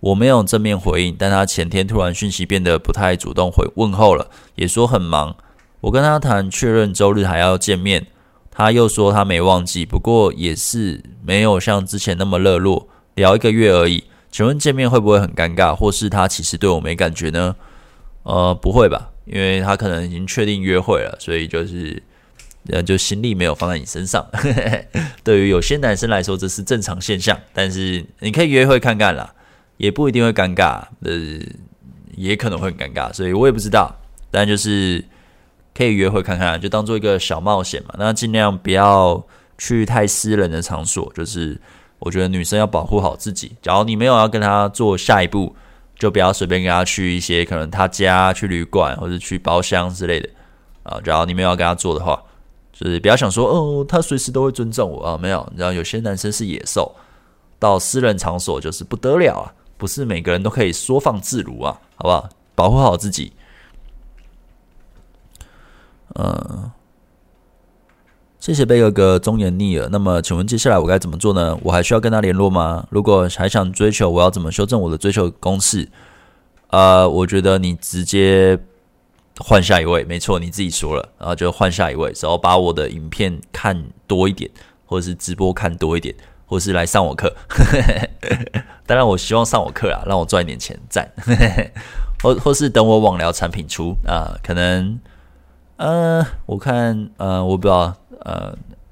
[0.00, 5.34] 我没有正面回应，但他前天突然讯息变得不太主动回问候了，也说很忙。
[5.80, 8.08] 我跟他谈确认周日还要见面。
[8.58, 14.02] 他又说他没忘记，不过也是没有像之前那么热络，聊一个月而已。
[14.32, 17.54] 请问见面会不会很尴尬，或是他其实对我没感觉呢？
[18.24, 22.02] 呃，不会吧，因为他可能已经确定约会了，所以就是
[22.70, 24.26] 呃，就心力没有放在你身上。
[25.22, 29.32] 对于有些男生来说，这是正常现象，但是你可以约会看看啦，
[29.76, 31.40] 也不一定会尴尬，呃，
[32.16, 33.96] 也可能会很尴尬，所以我也不知道，
[34.32, 35.04] 但就是。
[35.78, 37.94] 可以约会看看，就当做一个小冒险嘛。
[37.96, 39.24] 那尽量不要
[39.56, 41.08] 去太私人的场所。
[41.14, 41.56] 就是
[42.00, 43.52] 我觉得女生要保护好自己。
[43.62, 45.54] 假如你没有要跟她做下一步，
[45.96, 50.28] 就不要随便跟她去一些可能她家、去旅馆或者去包厢之类的
[50.82, 50.98] 啊。
[51.04, 52.20] 假如你没有要跟她做的话，
[52.72, 55.16] 就是不要想说哦，她随时都会尊重我啊。
[55.16, 56.92] 没有，你知道有些男生是野兽，
[57.60, 59.54] 到私人场所就是不得了啊。
[59.76, 62.28] 不是每个人都可以说放自如啊，好不好？
[62.56, 63.32] 保护好自己。
[66.14, 66.70] 嗯，
[68.40, 69.88] 谢谢贝哥哥忠言逆耳。
[69.90, 71.58] 那么，请问接下来我该怎么做呢？
[71.62, 72.86] 我还需要跟他联络吗？
[72.90, 75.88] 如果还想追求，我要怎么修正我的追求公式？
[76.70, 78.58] 呃，我觉得你直接
[79.38, 84.50] 换下一位，没错，你自己说了，然后就换下一位，然后把我的影片看多一点，
[84.86, 86.14] 或者是直播看多一点，
[86.46, 87.34] 或是来上我课。
[88.86, 91.10] 当然，我希望上我课啊，让我赚一点钱，赞。
[92.22, 94.98] 或或是等我网聊产品出啊，可能。
[95.78, 98.50] 呃，我看，呃，我不知道，呃，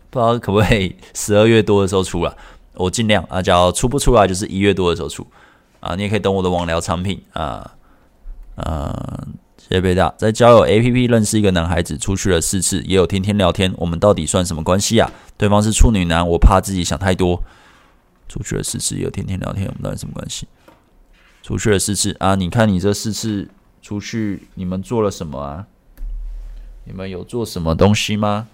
[0.09, 2.37] 不知道可不可以十二月多的时候出了，
[2.75, 5.27] 我尽量啊，只要出不出来，就是一月多的时候出
[5.81, 5.97] 啊。
[5.97, 7.73] 你也可以等我的网聊产品啊，
[8.55, 9.27] 呃，
[9.59, 15.11] 谢谢贝大，在交友 APP 认识一个男孩子，出去了四次，也有天天聊天，我们到底算什么关系啊？
[15.37, 17.43] 对方是处女男，我怕自己想太多。
[18.29, 20.47] 出去了四次，也有天天聊天，我们到底什么关系？
[21.43, 22.35] 出去了四次啊！
[22.35, 23.49] 你看你这四次
[23.83, 25.67] 出去，你们做了什么啊？
[26.87, 28.47] 你们有做什么东西吗？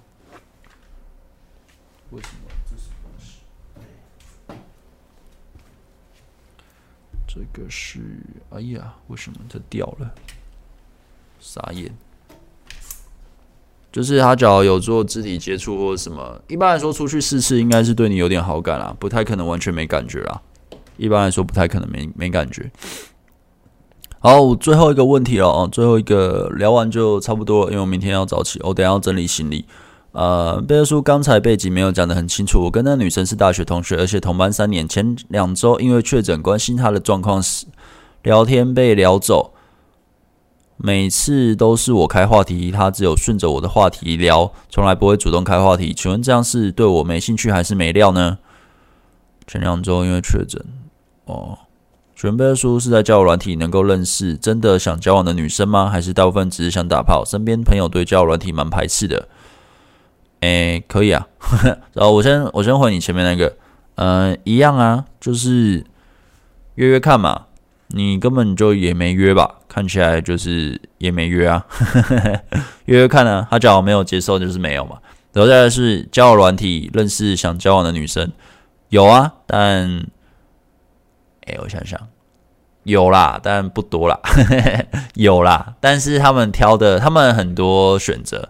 [2.10, 3.40] 为什么这是东西？
[7.28, 8.00] 这个是……
[8.50, 10.10] 哎呀，为什么它掉了？
[11.38, 11.94] 傻眼！
[13.92, 20.40] 就是他只要有做肢体接触或者什么，一般来说出去四次应该是对你有点好感啦，不太可能完全没感觉啦。
[20.96, 22.70] 一般来说，不太可能没没感觉。
[24.24, 29.64] 好，最后一个问题了哦，最后一个聊完就差不多了，因为我明天要早起，我等下要整理行李。
[30.12, 34.88] 呃，贝叔刚才背景没有讲得很清楚，我跟那女生是大学同学，而且同班三年。
[34.88, 37.66] 前两周因为确诊关心她的状况时，
[38.22, 39.52] 聊天被聊走，
[40.76, 45.92] 每次都是我开话题，她只有顺着我的话题聊，从来不会主动开话题。
[45.92, 48.38] 请问这样是对我没兴趣还是没料呢？
[49.48, 50.64] 前两周因为确诊。
[51.24, 51.58] 哦，
[52.22, 55.88] 准备的书是在交友软体能够认识真的想交往的女生吗？
[55.90, 57.24] 还是大部分只是想打炮？
[57.26, 59.26] 身边朋友对交友软体蛮排斥的。
[60.38, 61.26] 诶，可以啊。
[61.94, 63.56] 然后我先我先回你前面那个，
[63.96, 65.84] 嗯，一样啊，就是
[66.76, 67.46] 约约看嘛。
[67.88, 69.56] 你根本就也没约吧？
[69.66, 71.66] 看起来就是也没约啊。
[72.86, 74.98] 约约看呢，他只要没有接受就是没有嘛。
[75.32, 78.30] 然后再来是交友软体认识想交往的女生，
[78.90, 80.06] 有啊，但。
[81.44, 81.98] 哎，我想想，
[82.84, 84.18] 有啦，但不多啦。
[85.14, 88.48] 有啦，但是他们挑的，他们很多选择，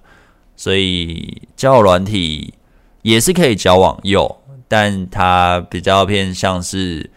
[0.56, 2.54] 所以交友软体
[3.02, 7.10] 也是可以交往，有，但他比较偏向是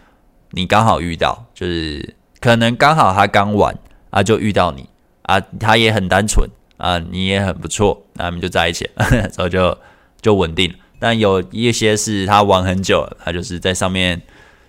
[0.51, 3.77] 你刚好遇到，就是可能刚好他刚玩
[4.09, 4.89] 啊，就遇到你
[5.23, 9.77] 啊，他也很单纯啊，你也很不错，那我们就在一起， 然后就
[10.21, 10.73] 就稳定。
[10.99, 14.21] 但有一些是他玩很久了，他就是在上面。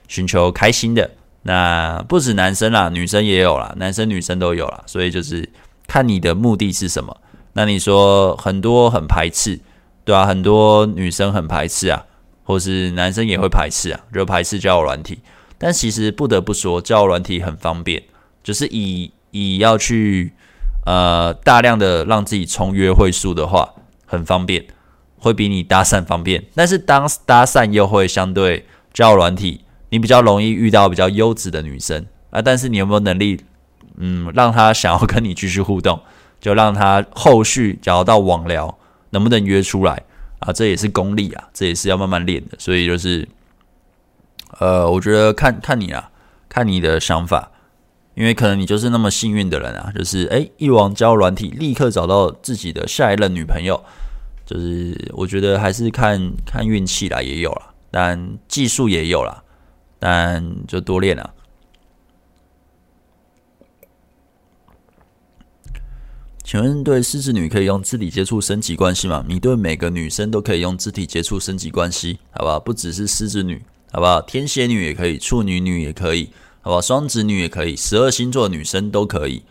[0.08, 1.10] 寻求开心的，
[1.46, 5.48] 那不止男生啦，女生也有啦，男生女生都有啦，所以就是
[5.86, 7.16] 看你的目的是什么。
[7.52, 9.60] 那你说很多很排斥，
[10.04, 12.04] 对啊，很多女生很排斥啊，
[12.42, 15.20] 或是男生也会排斥啊，就排斥交友软体。
[15.56, 18.02] 但其实不得不说，交友软体很方便，
[18.42, 20.32] 就是以以要去
[20.84, 23.72] 呃大量的让自己充约会数的话，
[24.04, 24.66] 很方便，
[25.20, 26.44] 会比你搭讪方便。
[26.56, 29.60] 但是当搭讪又会相对交友软体。
[29.96, 33.40] 你比较容易遇到比较优质的女生啊，但是你有没有能力，
[33.96, 35.98] 嗯，让她想要跟你继续互动，
[36.38, 38.76] 就让她后续找到网聊，
[39.08, 40.02] 能不能约出来
[40.40, 40.52] 啊？
[40.52, 42.58] 这也是功力啊，这也是要慢慢练的。
[42.58, 43.26] 所以就是，
[44.58, 46.10] 呃，我觉得看看你啊，
[46.46, 47.50] 看你的想法，
[48.14, 53.82] 因为可能你就是那么幸运的人啊，就是诶，一网交软体立刻找到自己的下一任女朋友，
[54.44, 59.42] 就是我觉得还是看看运气啦，也有啦，但技术也有啦。
[59.98, 61.30] 但就多练啊。
[66.44, 69.24] 请问，对狮子女可以用肢体接触升级关系吗？
[69.26, 72.60] 你对每个女生都可以用肢体接触升级关系，好不好？
[72.60, 74.22] 不只是狮子女，好不好？
[74.22, 76.30] 天蝎女也可以，处女女也可以，
[76.60, 76.80] 好不好？
[76.80, 79.42] 双子女也可以，十二星座女生都可以，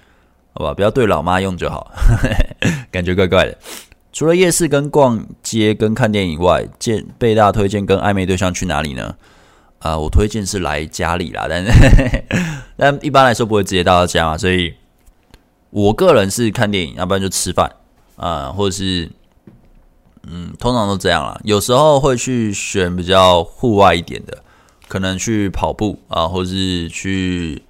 [0.54, 0.74] 好吧？
[0.74, 1.92] 不要对老妈用就好，
[2.90, 3.58] 感觉怪怪的。
[4.14, 9.18] 除了夜市跟逛街跟看电影外，建贝大推荐跟暧昧对象去哪里呢？
[9.80, 12.24] 啊、呃，我推荐是来家里啦，但是
[12.78, 14.74] 但一般来说不会直接到家嘛，所以
[15.70, 17.72] 我个人是看电影，要不然就吃饭
[18.16, 19.12] 啊、或者是
[20.24, 21.40] 嗯，通常都这样啦。
[21.44, 24.42] 有时候会去选比较户外一点的，
[24.88, 27.62] 可能去跑步啊，或是去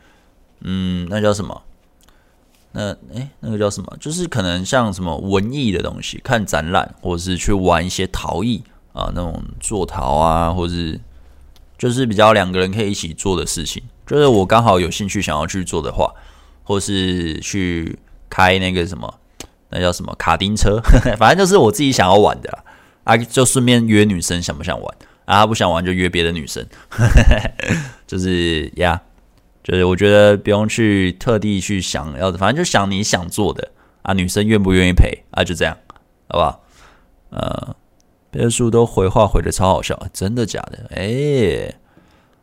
[0.61, 1.61] 嗯，那叫什么？
[2.71, 3.97] 那诶、那个叫什么？
[3.99, 10.99] 就是可能像什么文艺的东西，看展览，或者是去玩一些陶艺啊，那种做陶啊，或者是。
[11.77, 16.13] 就是比较两个人可以一起做的事情，就是我刚好有兴趣想要去做的话，
[16.63, 17.99] 或是去
[18.29, 19.13] 开那个什么，
[19.69, 20.79] 那叫什么卡丁车，
[21.19, 22.63] 反正就是我自己想要玩的啦。
[23.03, 24.95] 啊，就顺便约女生想不想玩
[25.25, 25.45] 啊？
[25.45, 26.65] 不想玩就约别的女生，
[28.07, 28.99] 就是呀，
[29.63, 33.71] 就是我觉得不用去特地去想要的，反正就想你想做的
[34.01, 35.43] 啊，女生愿不愿意陪啊？
[35.43, 35.77] 就这样，
[36.29, 36.63] 好不好？
[37.29, 37.75] 呃。
[38.35, 40.77] 别书都回话回的超好笑，真的假的？
[40.93, 41.73] 哎、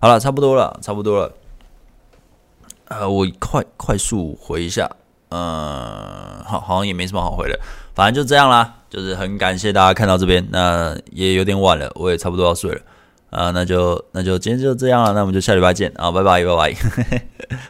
[0.01, 1.33] 好了，差不多了，差不多了。
[2.89, 4.91] 呃，我快快速回一下，
[5.29, 7.61] 嗯，好，好像也没什么好回的，
[7.95, 8.79] 反正就这样啦。
[8.89, 12.81] 就是很感谢大家看到这边，那也有点晚了，我也差不多要睡了
[13.31, 13.51] 啊。
[13.51, 16.75] 那就那就今天就这样了，那我们就下礼拜见啊，拜拜拜拜，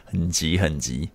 [0.05, 1.09] 很 急很急。